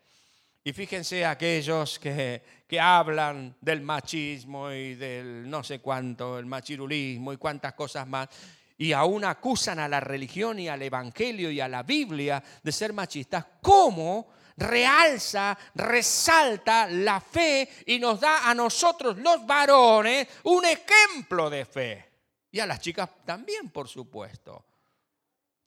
Y 0.66 0.72
fíjense 0.74 1.26
aquellos 1.26 2.00
que, 2.00 2.42
que 2.68 2.80
hablan 2.80 3.56
del 3.60 3.82
machismo 3.82 4.72
y 4.72 4.96
del 4.96 5.50
no 5.50 5.64
sé 5.64 5.80
cuánto, 5.80 6.40
el 6.40 6.46
machirulismo 6.46 7.34
y 7.34 7.38
cuántas 7.38 7.74
cosas 7.74 8.08
más, 8.08 8.30
y 8.78 8.92
aún 8.92 9.24
acusan 9.24 9.80
a 9.80 9.88
la 9.88 10.00
religión 10.00 10.60
y 10.60 10.68
al 10.68 10.82
evangelio 10.82 11.52
y 11.52 11.60
a 11.60 11.68
la 11.68 11.84
Biblia 11.84 12.44
de 12.62 12.72
ser 12.72 12.92
machistas, 12.92 13.46
¿cómo 13.62 14.28
realza, 14.58 15.58
resalta 15.76 16.88
la 16.88 17.20
fe 17.20 17.70
y 17.88 18.00
nos 18.00 18.20
da 18.20 18.50
a 18.50 18.54
nosotros 18.54 19.18
los 19.18 19.46
varones 19.46 20.28
un 20.44 20.64
ejemplo 20.66 21.50
de 21.50 21.66
fe? 21.66 22.10
Y 22.52 22.60
a 22.60 22.66
las 22.66 22.80
chicas 22.80 23.10
también, 23.26 23.70
por 23.70 23.88
supuesto. 23.88 24.66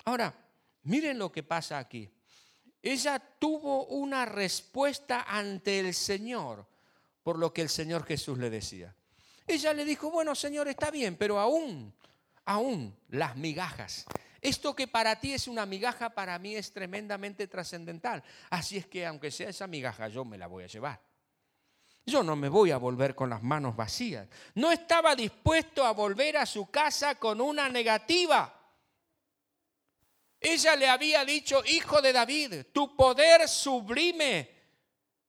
Ahora, 0.04 0.32
miren 0.84 1.18
lo 1.18 1.32
que 1.32 1.42
pasa 1.42 1.78
aquí. 1.78 2.08
Ella 2.80 3.18
tuvo 3.18 3.86
una 3.86 4.24
respuesta 4.24 5.24
ante 5.28 5.80
el 5.80 5.92
Señor 5.92 6.66
por 7.26 7.40
lo 7.40 7.52
que 7.52 7.60
el 7.60 7.68
Señor 7.68 8.06
Jesús 8.06 8.38
le 8.38 8.50
decía. 8.50 8.94
Ella 9.48 9.72
le 9.74 9.84
dijo, 9.84 10.12
bueno 10.12 10.36
Señor, 10.36 10.68
está 10.68 10.92
bien, 10.92 11.16
pero 11.16 11.40
aún, 11.40 11.92
aún 12.44 12.96
las 13.08 13.34
migajas. 13.34 14.06
Esto 14.46 14.76
que 14.76 14.86
para 14.86 15.18
ti 15.18 15.32
es 15.32 15.48
una 15.48 15.66
migaja, 15.66 16.08
para 16.08 16.38
mí 16.38 16.54
es 16.54 16.72
tremendamente 16.72 17.48
trascendental. 17.48 18.22
Así 18.48 18.76
es 18.76 18.86
que 18.86 19.04
aunque 19.04 19.32
sea 19.32 19.48
esa 19.48 19.66
migaja, 19.66 20.06
yo 20.06 20.24
me 20.24 20.38
la 20.38 20.46
voy 20.46 20.62
a 20.62 20.68
llevar. 20.68 21.00
Yo 22.04 22.22
no 22.22 22.36
me 22.36 22.48
voy 22.48 22.70
a 22.70 22.76
volver 22.76 23.16
con 23.16 23.28
las 23.28 23.42
manos 23.42 23.74
vacías. 23.74 24.28
No 24.54 24.70
estaba 24.70 25.16
dispuesto 25.16 25.84
a 25.84 25.90
volver 25.90 26.36
a 26.36 26.46
su 26.46 26.70
casa 26.70 27.16
con 27.16 27.40
una 27.40 27.68
negativa. 27.68 28.54
Ella 30.38 30.76
le 30.76 30.88
había 30.88 31.24
dicho, 31.24 31.64
hijo 31.66 32.00
de 32.00 32.12
David, 32.12 32.66
tu 32.72 32.94
poder 32.94 33.48
sublime 33.48 34.55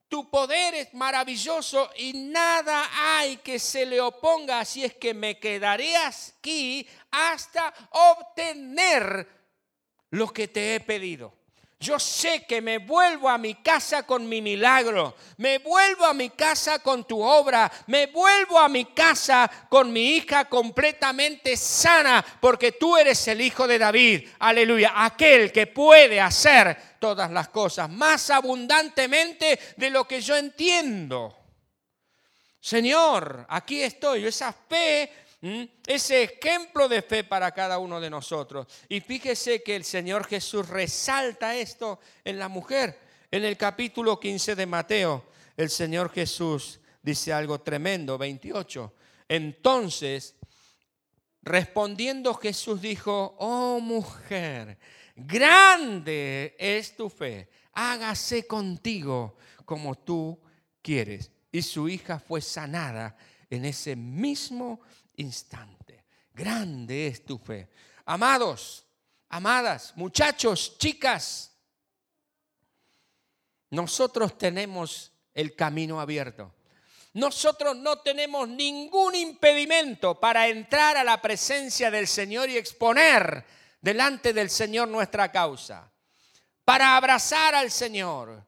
tu 0.07 0.29
poder 0.29 0.73
es 0.75 0.93
maravilloso 0.93 1.89
y 1.97 2.13
nada 2.13 2.89
hay 2.95 3.37
que 3.37 3.59
se 3.59 3.85
le 3.85 4.01
oponga, 4.01 4.59
así 4.59 4.83
es 4.83 4.95
que 4.95 5.13
me 5.13 5.39
quedaré 5.39 5.95
aquí 5.97 6.87
hasta 7.11 7.73
obtener 7.91 9.27
lo 10.09 10.29
que 10.29 10.47
te 10.47 10.75
he 10.75 10.79
pedido. 10.79 11.36
Yo 11.79 11.99
sé 11.99 12.43
que 12.47 12.59
me 12.59 12.79
vuelvo 12.79 13.29
a 13.29 13.37
mi 13.37 13.53
casa 13.53 14.01
con 14.01 14.27
mi 14.27 14.41
milagro, 14.41 15.15
me 15.37 15.59
vuelvo 15.59 16.05
a 16.05 16.13
mi 16.13 16.31
casa 16.31 16.79
con 16.79 17.05
tu 17.05 17.21
obra, 17.21 17.71
me 17.85 18.07
vuelvo 18.07 18.57
a 18.57 18.67
mi 18.67 18.85
casa 18.85 19.47
con 19.69 19.93
mi 19.93 20.15
hija 20.15 20.45
completamente 20.45 21.55
sana, 21.55 22.25
porque 22.41 22.71
tú 22.71 22.97
eres 22.97 23.27
el 23.27 23.41
hijo 23.41 23.67
de 23.67 23.77
David, 23.77 24.27
aleluya, 24.39 24.93
aquel 24.95 25.51
que 25.51 25.67
puede 25.67 26.19
hacer 26.19 26.97
todas 26.99 27.29
las 27.29 27.49
cosas 27.49 27.87
más 27.91 28.31
abundantemente 28.31 29.59
de 29.77 29.89
lo 29.91 30.07
que 30.07 30.19
yo 30.19 30.35
entiendo. 30.35 31.37
Señor, 32.59 33.45
aquí 33.49 33.83
estoy, 33.83 34.25
esa 34.25 34.51
fe 34.51 35.26
ese 35.85 36.23
ejemplo 36.23 36.87
de 36.87 37.01
fe 37.01 37.23
para 37.23 37.51
cada 37.51 37.77
uno 37.79 37.99
de 37.99 38.09
nosotros. 38.09 38.67
Y 38.89 39.01
fíjese 39.01 39.63
que 39.63 39.75
el 39.75 39.83
Señor 39.83 40.25
Jesús 40.25 40.67
resalta 40.67 41.55
esto 41.55 41.99
en 42.23 42.39
la 42.39 42.47
mujer. 42.47 42.99
En 43.29 43.43
el 43.43 43.57
capítulo 43.57 44.19
15 44.19 44.55
de 44.55 44.65
Mateo, 44.65 45.25
el 45.55 45.69
Señor 45.69 46.11
Jesús 46.11 46.79
dice 47.01 47.33
algo 47.33 47.61
tremendo, 47.61 48.17
28. 48.17 48.93
Entonces, 49.27 50.35
respondiendo 51.41 52.33
Jesús 52.33 52.81
dijo, 52.81 53.35
oh 53.39 53.79
mujer, 53.79 54.77
grande 55.15 56.55
es 56.57 56.95
tu 56.95 57.09
fe, 57.09 57.49
hágase 57.73 58.47
contigo 58.47 59.37
como 59.65 59.95
tú 59.95 60.39
quieres. 60.81 61.31
Y 61.51 61.61
su 61.61 61.89
hija 61.89 62.19
fue 62.19 62.41
sanada 62.41 63.15
en 63.49 63.65
ese 63.65 63.95
mismo 63.95 64.81
instante. 65.17 66.05
Grande 66.33 67.07
es 67.07 67.25
tu 67.25 67.37
fe. 67.37 67.69
Amados, 68.05 68.85
amadas, 69.29 69.93
muchachos, 69.95 70.77
chicas, 70.77 71.51
nosotros 73.69 74.37
tenemos 74.37 75.11
el 75.33 75.55
camino 75.55 75.99
abierto. 75.99 76.53
Nosotros 77.13 77.75
no 77.75 77.99
tenemos 77.99 78.47
ningún 78.47 79.15
impedimento 79.15 80.19
para 80.19 80.47
entrar 80.47 80.97
a 80.97 81.03
la 81.03 81.21
presencia 81.21 81.89
del 81.89 82.07
Señor 82.07 82.49
y 82.49 82.57
exponer 82.57 83.43
delante 83.81 84.33
del 84.33 84.49
Señor 84.49 84.87
nuestra 84.87 85.31
causa. 85.31 85.91
Para 86.63 86.95
abrazar 86.95 87.55
al 87.55 87.71
Señor, 87.71 88.45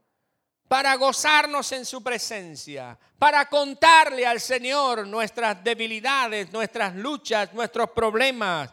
para 0.70 0.94
gozarnos 0.98 1.72
en 1.72 1.84
su 1.84 2.04
presencia, 2.04 2.96
para 3.18 3.50
contarle 3.50 4.26
al 4.26 4.40
Señor 4.40 5.08
nuestras 5.08 5.64
debilidades, 5.64 6.54
nuestras 6.54 6.96
luchas, 6.96 7.52
nuestros 7.56 7.90
problemas. 7.90 8.70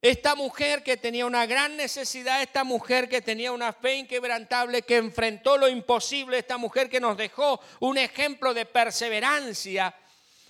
Esta 0.00 0.34
mujer 0.34 0.82
que 0.82 0.96
tenía 0.96 1.26
una 1.26 1.44
gran 1.44 1.76
necesidad, 1.76 2.40
esta 2.40 2.64
mujer 2.64 3.06
que 3.06 3.20
tenía 3.20 3.52
una 3.52 3.74
fe 3.74 3.96
inquebrantable, 3.96 4.80
que 4.80 4.96
enfrentó 4.96 5.58
lo 5.58 5.68
imposible, 5.68 6.38
esta 6.38 6.56
mujer 6.56 6.88
que 6.88 7.00
nos 7.00 7.18
dejó 7.18 7.60
un 7.80 7.98
ejemplo 7.98 8.54
de 8.54 8.64
perseverancia, 8.64 9.94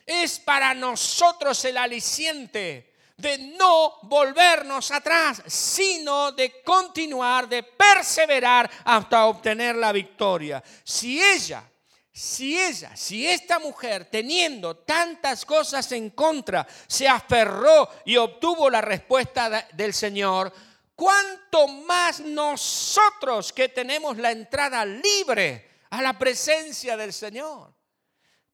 es 0.06 0.38
para 0.38 0.72
nosotros 0.72 1.64
el 1.64 1.78
aliciente 1.78 2.87
de 3.18 3.36
no 3.58 3.98
volvernos 4.02 4.92
atrás, 4.92 5.42
sino 5.46 6.30
de 6.32 6.62
continuar, 6.62 7.48
de 7.48 7.64
perseverar 7.64 8.70
hasta 8.84 9.26
obtener 9.26 9.74
la 9.74 9.90
victoria. 9.90 10.62
Si 10.84 11.20
ella, 11.20 11.68
si 12.12 12.56
ella, 12.56 12.96
si 12.96 13.26
esta 13.26 13.58
mujer, 13.58 14.08
teniendo 14.08 14.76
tantas 14.76 15.44
cosas 15.44 15.90
en 15.90 16.10
contra, 16.10 16.64
se 16.86 17.08
aferró 17.08 17.90
y 18.04 18.16
obtuvo 18.16 18.70
la 18.70 18.80
respuesta 18.80 19.66
del 19.72 19.92
Señor, 19.92 20.52
¿cuánto 20.94 21.66
más 21.66 22.20
nosotros 22.20 23.52
que 23.52 23.68
tenemos 23.68 24.16
la 24.16 24.30
entrada 24.30 24.84
libre 24.84 25.80
a 25.90 26.00
la 26.00 26.16
presencia 26.16 26.96
del 26.96 27.12
Señor? 27.12 27.74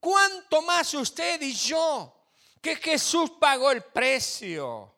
¿Cuánto 0.00 0.62
más 0.62 0.94
usted 0.94 1.40
y 1.42 1.53
yo? 1.53 2.13
Que 2.64 2.77
Jesús 2.77 3.33
pagó 3.38 3.70
el 3.70 3.83
precio. 3.83 4.90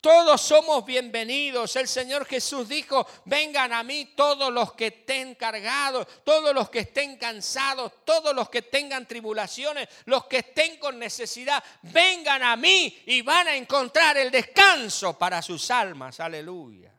Todos 0.00 0.40
somos 0.40 0.86
bienvenidos. 0.86 1.74
El 1.74 1.88
Señor 1.88 2.24
Jesús 2.26 2.68
dijo, 2.68 3.04
vengan 3.24 3.72
a 3.72 3.82
mí 3.82 4.14
todos 4.16 4.52
los 4.52 4.74
que 4.74 4.86
estén 4.86 5.34
cargados, 5.34 6.06
todos 6.24 6.54
los 6.54 6.70
que 6.70 6.80
estén 6.80 7.16
cansados, 7.16 8.04
todos 8.04 8.32
los 8.34 8.48
que 8.48 8.62
tengan 8.62 9.06
tribulaciones, 9.06 9.88
los 10.04 10.26
que 10.26 10.38
estén 10.38 10.78
con 10.78 10.96
necesidad, 10.96 11.62
vengan 11.82 12.44
a 12.44 12.54
mí 12.54 13.02
y 13.06 13.20
van 13.22 13.48
a 13.48 13.56
encontrar 13.56 14.16
el 14.16 14.30
descanso 14.30 15.18
para 15.18 15.42
sus 15.42 15.72
almas. 15.72 16.20
Aleluya. 16.20 16.94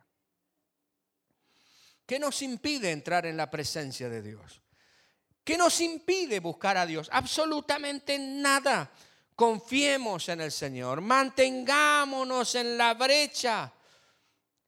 ¿Qué 2.05 2.19
nos 2.19 2.41
impide 2.41 2.91
entrar 2.91 3.25
en 3.25 3.37
la 3.37 3.49
presencia 3.49 4.09
de 4.09 4.21
Dios? 4.21 4.61
¿Qué 5.45 5.57
nos 5.57 5.79
impide 5.79 6.41
buscar 6.41 6.77
a 6.77 6.85
Dios? 6.85 7.09
Absolutamente 7.11 8.19
nada. 8.19 8.91
Confiemos 9.35 10.29
en 10.29 10.41
el 10.41 10.51
Señor, 10.51 11.01
mantengámonos 11.01 12.55
en 12.55 12.77
la 12.77 12.93
brecha. 12.93 13.73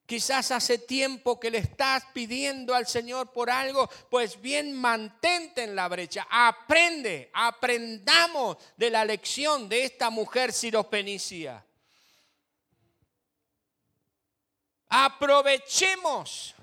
Quizás 0.06 0.52
hace 0.52 0.78
tiempo 0.78 1.40
que 1.40 1.50
le 1.50 1.58
estás 1.58 2.06
pidiendo 2.14 2.76
al 2.76 2.86
Señor 2.86 3.32
por 3.32 3.50
algo, 3.50 3.90
pues 4.10 4.40
bien 4.40 4.72
mantente 4.74 5.64
en 5.64 5.76
la 5.76 5.88
brecha, 5.88 6.28
aprende, 6.30 7.32
aprendamos 7.34 8.58
de 8.78 8.92
la 8.92 9.04
lección 9.04 9.68
de 9.68 9.84
esta 9.84 10.12
mujer 10.12 10.54
siropenicia. 10.54 11.66
Aprovechemos 14.90 16.56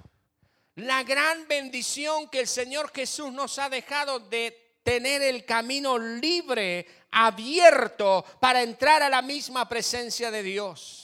la 0.77 1.03
gran 1.03 1.47
bendición 1.49 2.29
que 2.31 2.41
el 2.41 2.49
Señor 2.49 2.93
Jesús 2.95 3.33
nos 3.33 3.59
ha 3.59 3.69
dejado 3.69 4.21
de 4.21 4.79
tener 4.83 5.21
el 5.23 5.45
camino 5.45 5.99
libre, 5.99 6.87
abierto 7.13 8.25
para 8.41 8.63
entrar 8.63 9.03
a 9.03 9.09
la 9.09 9.23
misma 9.23 9.69
presencia 9.69 10.31
de 10.31 10.43
Dios 10.43 11.03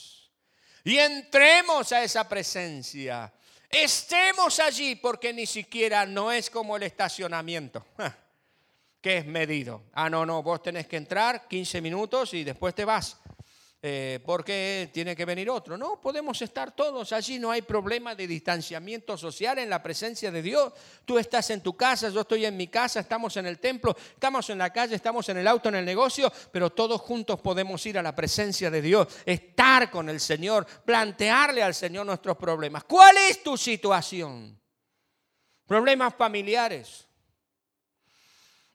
y 0.83 0.97
entremos 0.97 1.91
a 1.91 2.03
esa 2.03 2.27
presencia. 2.27 3.31
Estemos 3.69 4.59
allí 4.59 4.95
porque 4.95 5.31
ni 5.31 5.45
siquiera 5.45 6.05
no 6.05 6.31
es 6.31 6.49
como 6.49 6.75
el 6.75 6.83
estacionamiento, 6.83 7.85
que 9.01 9.17
es 9.17 9.25
medido. 9.25 9.83
Ah, 9.93 10.09
no, 10.09 10.25
no, 10.25 10.41
vos 10.41 10.63
tenés 10.63 10.87
que 10.87 10.97
entrar 10.97 11.47
15 11.47 11.81
minutos 11.81 12.33
y 12.33 12.43
después 12.43 12.73
te 12.73 12.85
vas. 12.85 13.17
Eh, 13.81 14.19
porque 14.25 14.89
tiene 14.93 15.15
que 15.15 15.23
venir 15.23 15.49
otro. 15.49 15.77
No, 15.77 16.01
podemos 16.01 16.41
estar 16.41 16.75
todos 16.75 17.13
allí, 17.13 17.39
no 17.39 17.49
hay 17.49 17.61
problema 17.61 18.13
de 18.13 18.27
distanciamiento 18.27 19.17
social 19.17 19.57
en 19.57 19.69
la 19.69 19.81
presencia 19.81 20.31
de 20.31 20.41
Dios. 20.41 20.73
Tú 21.05 21.17
estás 21.17 21.49
en 21.51 21.61
tu 21.61 21.77
casa, 21.77 22.09
yo 22.09 22.21
estoy 22.21 22.43
en 22.43 22.57
mi 22.57 22.67
casa, 22.67 22.99
estamos 22.99 23.37
en 23.37 23.45
el 23.45 23.57
templo, 23.57 23.95
estamos 23.97 24.49
en 24.49 24.57
la 24.57 24.73
calle, 24.73 24.95
estamos 24.95 25.29
en 25.29 25.37
el 25.37 25.47
auto, 25.47 25.69
en 25.69 25.75
el 25.75 25.85
negocio, 25.85 26.29
pero 26.51 26.71
todos 26.71 26.99
juntos 26.99 27.39
podemos 27.39 27.85
ir 27.85 27.97
a 27.97 28.03
la 28.03 28.13
presencia 28.13 28.69
de 28.69 28.81
Dios, 28.81 29.07
estar 29.25 29.89
con 29.89 30.09
el 30.09 30.19
Señor, 30.19 30.65
plantearle 30.83 31.63
al 31.63 31.73
Señor 31.73 32.05
nuestros 32.05 32.35
problemas. 32.35 32.83
¿Cuál 32.83 33.15
es 33.29 33.41
tu 33.41 33.55
situación? 33.55 34.59
Problemas 35.65 36.13
familiares. 36.15 37.07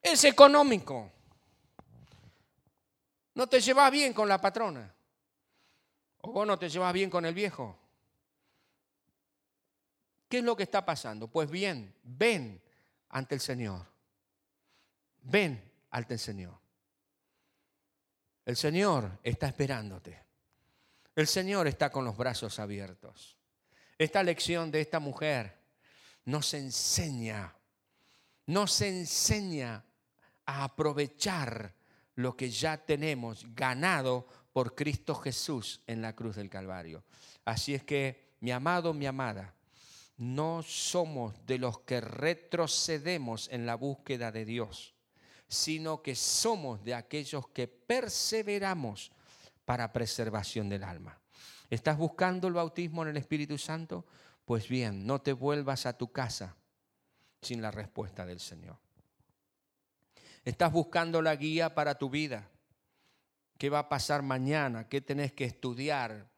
Es 0.00 0.24
económico. 0.24 1.12
No 3.34 3.46
te 3.46 3.60
llevas 3.60 3.90
bien 3.90 4.14
con 4.14 4.28
la 4.28 4.40
patrona. 4.40 4.93
O 6.26 6.32
vos 6.32 6.46
no 6.46 6.58
te 6.58 6.70
llevas 6.70 6.94
bien 6.94 7.10
con 7.10 7.26
el 7.26 7.34
viejo. 7.34 7.78
¿Qué 10.26 10.38
es 10.38 10.44
lo 10.44 10.56
que 10.56 10.62
está 10.62 10.82
pasando? 10.82 11.28
Pues 11.28 11.50
bien, 11.50 11.94
ven 12.02 12.62
ante 13.10 13.34
el 13.34 13.42
Señor. 13.42 13.84
Ven 15.20 15.70
ante 15.90 16.14
el 16.14 16.20
Señor. 16.20 16.58
El 18.46 18.56
Señor 18.56 19.18
está 19.22 19.48
esperándote. 19.48 20.18
El 21.14 21.26
Señor 21.26 21.66
está 21.66 21.90
con 21.90 22.06
los 22.06 22.16
brazos 22.16 22.58
abiertos. 22.58 23.36
Esta 23.98 24.22
lección 24.22 24.70
de 24.70 24.80
esta 24.80 25.00
mujer 25.00 25.58
nos 26.24 26.54
enseña, 26.54 27.54
nos 28.46 28.80
enseña 28.80 29.84
a 30.46 30.64
aprovechar 30.64 31.74
lo 32.14 32.36
que 32.36 32.50
ya 32.50 32.76
tenemos 32.84 33.46
ganado 33.54 34.26
por 34.52 34.74
Cristo 34.74 35.14
Jesús 35.14 35.80
en 35.86 36.00
la 36.00 36.14
cruz 36.14 36.36
del 36.36 36.48
Calvario. 36.48 37.04
Así 37.44 37.74
es 37.74 37.82
que, 37.82 38.34
mi 38.40 38.52
amado, 38.52 38.94
mi 38.94 39.06
amada, 39.06 39.54
no 40.16 40.62
somos 40.62 41.34
de 41.46 41.58
los 41.58 41.80
que 41.80 42.00
retrocedemos 42.00 43.48
en 43.50 43.66
la 43.66 43.74
búsqueda 43.74 44.30
de 44.30 44.44
Dios, 44.44 44.94
sino 45.48 46.02
que 46.02 46.14
somos 46.14 46.84
de 46.84 46.94
aquellos 46.94 47.48
que 47.48 47.66
perseveramos 47.66 49.10
para 49.64 49.92
preservación 49.92 50.68
del 50.68 50.84
alma. 50.84 51.18
¿Estás 51.68 51.98
buscando 51.98 52.46
el 52.46 52.54
bautismo 52.54 53.02
en 53.02 53.08
el 53.08 53.16
Espíritu 53.16 53.58
Santo? 53.58 54.06
Pues 54.44 54.68
bien, 54.68 55.06
no 55.06 55.20
te 55.20 55.32
vuelvas 55.32 55.86
a 55.86 55.96
tu 55.96 56.12
casa 56.12 56.56
sin 57.42 57.60
la 57.60 57.70
respuesta 57.70 58.24
del 58.24 58.40
Señor. 58.40 58.83
¿Estás 60.44 60.72
buscando 60.72 61.22
la 61.22 61.36
guía 61.36 61.74
para 61.74 61.96
tu 61.96 62.10
vida? 62.10 62.48
qué 63.58 63.70
va 63.70 63.80
a 63.80 63.88
pasar 63.88 64.22
mañana, 64.22 64.88
qué 64.88 65.00
tenés 65.00 65.32
que 65.32 65.44
estudiar 65.44 66.28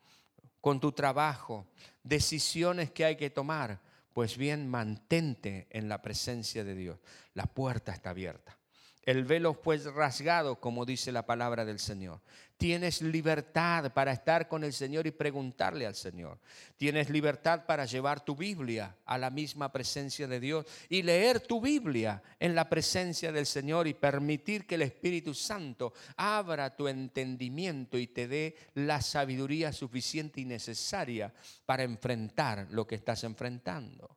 con 0.61 0.81
tu 0.81 0.93
trabajo, 0.93 1.67
decisiones 2.03 2.91
que 2.91 3.05
hay 3.05 3.17
que 3.17 3.31
tomar. 3.31 3.81
Pues 4.13 4.37
bien, 4.37 4.69
mantente 4.69 5.67
en 5.71 5.89
la 5.89 6.01
presencia 6.01 6.65
de 6.65 6.75
Dios. 6.75 6.99
La 7.35 7.47
puerta 7.47 7.93
está 7.93 8.11
abierta. 8.11 8.57
El 9.03 9.25
velo 9.25 9.55
fue 9.55 9.79
rasgado, 9.79 10.59
como 10.59 10.85
dice 10.85 11.13
la 11.13 11.27
palabra 11.27 11.65
del 11.65 11.79
Señor. 11.79 12.21
Tienes 12.57 13.03
libertad 13.03 13.93
para 13.93 14.13
estar 14.13 14.49
con 14.49 14.65
el 14.65 14.73
Señor 14.73 15.07
y 15.07 15.11
preguntarle 15.11 15.87
al 15.87 15.95
Señor. 15.95 16.39
Tienes 16.79 17.11
libertad 17.11 17.67
para 17.67 17.85
llevar 17.85 18.25
tu 18.25 18.35
Biblia 18.35 18.97
a 19.05 19.19
la 19.19 19.29
misma 19.29 19.71
presencia 19.71 20.27
de 20.27 20.41
Dios 20.41 20.65
y 20.89 21.03
leer 21.03 21.41
tu 21.41 21.61
Biblia 21.61 22.23
en 22.41 22.55
la 22.55 22.67
presencia 22.71 23.31
del 23.31 23.45
Señor 23.45 23.87
y 23.87 23.93
permitir 23.93 24.67
que 24.67 24.77
el 24.77 24.83
Espíritu 24.83 25.35
Santo 25.35 25.93
abra 26.17 26.75
tu 26.75 26.89
entendimiento 26.89 27.99
y 27.99 28.07
te 28.07 28.27
dé 28.27 28.57
la 28.73 29.03
sabiduría 29.03 29.71
suficiente 29.75 30.41
y 30.41 30.47
necesaria 30.47 31.35
para 31.67 31.83
enfrentar 31.83 32.69
lo 32.71 32.87
que 32.87 32.95
estás 32.95 33.23
enfrentando. 33.25 34.17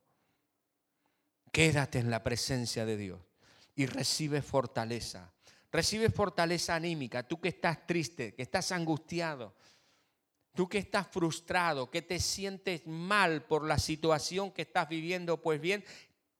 Quédate 1.52 1.98
en 1.98 2.10
la 2.10 2.22
presencia 2.22 2.86
de 2.86 2.96
Dios 2.96 3.20
y 3.74 3.84
recibe 3.84 4.40
fortaleza. 4.40 5.30
Recibe 5.72 6.10
fortaleza 6.10 6.74
anímica. 6.74 7.22
Tú 7.22 7.40
que 7.40 7.48
estás 7.48 7.86
triste, 7.86 8.34
que 8.34 8.42
estás 8.42 8.72
angustiado, 8.72 9.54
tú 10.54 10.68
que 10.68 10.78
estás 10.78 11.06
frustrado, 11.06 11.90
que 11.90 12.02
te 12.02 12.18
sientes 12.18 12.86
mal 12.86 13.42
por 13.44 13.64
la 13.64 13.78
situación 13.78 14.50
que 14.50 14.62
estás 14.62 14.88
viviendo, 14.88 15.40
pues 15.40 15.60
bien, 15.60 15.84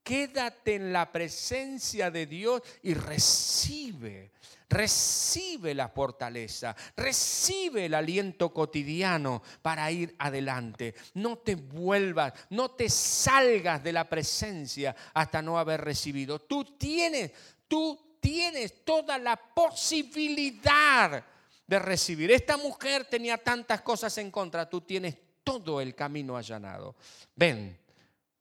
quédate 0.02 0.74
en 0.74 0.92
la 0.92 1.12
presencia 1.12 2.10
de 2.10 2.26
Dios 2.26 2.62
y 2.82 2.94
recibe, 2.94 4.32
recibe 4.68 5.74
la 5.74 5.88
fortaleza, 5.88 6.74
recibe 6.96 7.86
el 7.86 7.94
aliento 7.94 8.52
cotidiano 8.52 9.42
para 9.62 9.90
ir 9.92 10.16
adelante. 10.18 10.96
No 11.14 11.38
te 11.38 11.54
vuelvas, 11.54 12.32
no 12.50 12.72
te 12.72 12.88
salgas 12.88 13.82
de 13.84 13.92
la 13.92 14.08
presencia 14.08 14.96
hasta 15.14 15.40
no 15.40 15.56
haber 15.56 15.82
recibido. 15.82 16.40
Tú 16.40 16.76
tienes, 16.76 17.30
tú 17.68 18.09
tienes 18.20 18.84
toda 18.84 19.18
la 19.18 19.36
posibilidad 19.36 21.24
de 21.66 21.78
recibir. 21.78 22.30
Esta 22.30 22.56
mujer 22.56 23.06
tenía 23.06 23.38
tantas 23.38 23.80
cosas 23.80 24.16
en 24.18 24.30
contra, 24.30 24.68
tú 24.68 24.82
tienes 24.82 25.16
todo 25.42 25.80
el 25.80 25.94
camino 25.94 26.36
allanado. 26.36 26.96
Ven, 27.34 27.78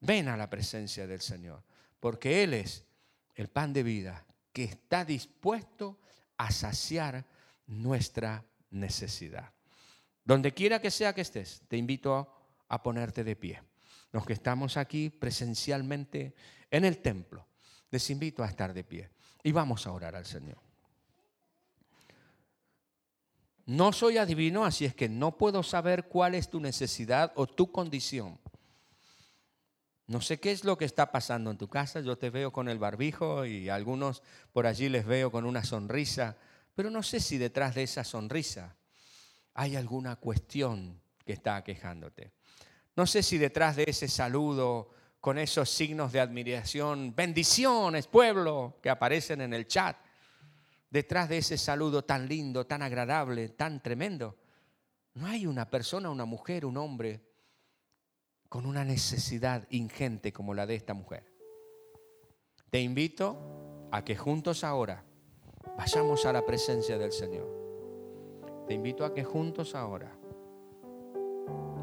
ven 0.02 0.28
a 0.28 0.38
la 0.38 0.50
presencia 0.50 1.08
del 1.08 1.22
Señor, 1.22 1.64
porque 2.00 2.44
Él 2.44 2.54
es 2.54 2.86
el 3.36 3.48
pan 3.48 3.74
de 3.74 3.84
vida 3.84 4.26
que 4.52 4.66
está 4.66 5.06
dispuesto 5.06 6.00
a 6.38 6.52
saciar 6.52 7.26
nuestra 7.68 8.44
necesidad. 8.72 9.54
Donde 10.24 10.54
quiera 10.54 10.82
que 10.82 10.92
sea 10.92 11.14
que 11.14 11.22
estés, 11.22 11.62
te 11.68 11.78
invito 11.78 12.36
a 12.68 12.84
ponerte 12.84 13.24
de 13.24 13.36
pie. 13.36 13.62
Los 14.12 14.26
que 14.26 14.34
estamos 14.34 14.76
aquí 14.78 15.10
presencialmente 15.10 16.36
en 16.72 16.84
el 16.86 17.00
templo, 17.00 17.48
les 17.92 18.10
invito 18.10 18.44
a 18.44 18.48
estar 18.48 18.74
de 18.74 18.84
pie 18.84 19.10
y 19.44 19.52
vamos 19.52 19.86
a 19.88 19.92
orar 19.92 20.16
al 20.16 20.26
Señor. 20.26 20.58
No 23.66 23.94
soy 23.94 24.18
adivino, 24.18 24.66
así 24.66 24.86
es 24.86 24.96
que 24.96 25.08
no 25.08 25.38
puedo 25.38 25.62
saber 25.62 26.08
cuál 26.08 26.34
es 26.34 26.50
tu 26.50 26.60
necesidad 26.60 27.32
o 27.36 27.46
tu 27.46 27.72
condición. 27.72 28.40
No 30.08 30.22
sé 30.22 30.40
qué 30.40 30.52
es 30.52 30.64
lo 30.64 30.76
que 30.76 30.86
está 30.86 31.12
pasando 31.12 31.52
en 31.52 31.58
tu 31.60 31.68
casa. 31.68 32.00
Yo 32.00 32.18
te 32.18 32.32
veo 32.32 32.52
con 32.52 32.68
el 32.68 32.80
barbijo 32.80 33.46
y 33.46 33.70
algunos 33.70 34.24
por 34.52 34.66
allí 34.66 34.90
les 34.90 35.06
veo 35.06 35.32
con 35.32 35.46
una 35.46 35.64
sonrisa, 35.64 36.36
pero 36.74 36.90
no 36.90 37.04
sé 37.04 37.20
si 37.20 37.38
detrás 37.38 37.76
de 37.76 37.84
esa 37.84 38.04
sonrisa 38.04 38.76
hay 39.54 39.76
alguna 39.76 40.16
cuestión 40.16 41.00
que 41.24 41.34
está 41.34 41.58
aquejándote. 41.58 42.32
No 42.96 43.06
sé 43.06 43.22
si 43.22 43.38
detrás 43.38 43.76
de 43.76 43.86
ese 43.86 44.08
saludo 44.08 44.90
con 45.20 45.38
esos 45.38 45.70
signos 45.70 46.12
de 46.12 46.22
admiración, 46.22 47.14
bendiciones, 47.16 48.08
pueblo, 48.08 48.78
que 48.82 48.90
aparecen 48.90 49.42
en 49.42 49.54
el 49.54 49.68
chat, 49.68 49.98
detrás 50.90 51.28
de 51.30 51.40
ese 51.40 51.58
saludo 51.58 52.04
tan 52.04 52.28
lindo, 52.28 52.66
tan 52.66 52.82
agradable, 52.82 53.50
tan 53.50 53.82
tremendo, 53.82 54.38
no 55.16 55.28
hay 55.28 55.46
una 55.46 55.70
persona, 55.70 56.10
una 56.10 56.26
mujer, 56.26 56.66
un 56.66 56.78
hombre 56.78 57.22
con 58.48 58.66
una 58.66 58.84
necesidad 58.86 59.68
ingente 59.70 60.32
como 60.32 60.54
la 60.54 60.66
de 60.66 60.76
esta 60.76 60.94
mujer. 60.94 61.26
Te 62.70 62.80
invito 62.80 63.90
a 63.92 64.04
que 64.04 64.16
juntos 64.16 64.64
ahora 64.64 65.04
vayamos 65.78 66.26
a 66.26 66.34
la 66.34 66.46
presencia 66.46 66.98
del 66.98 67.12
Señor. 67.12 68.66
Te 68.68 68.74
invito 68.74 69.04
a 69.04 69.14
que 69.14 69.24
juntos 69.24 69.76
ahora 69.76 70.16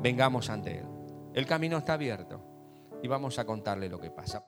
vengamos 0.00 0.48
ante 0.48 0.78
Él. 0.78 0.86
El 1.34 1.46
camino 1.46 1.76
está 1.78 1.94
abierto 1.94 2.40
y 3.02 3.08
vamos 3.08 3.38
a 3.38 3.44
contarle 3.44 3.88
lo 3.88 3.98
que 3.98 4.10
pasa. 4.10 4.44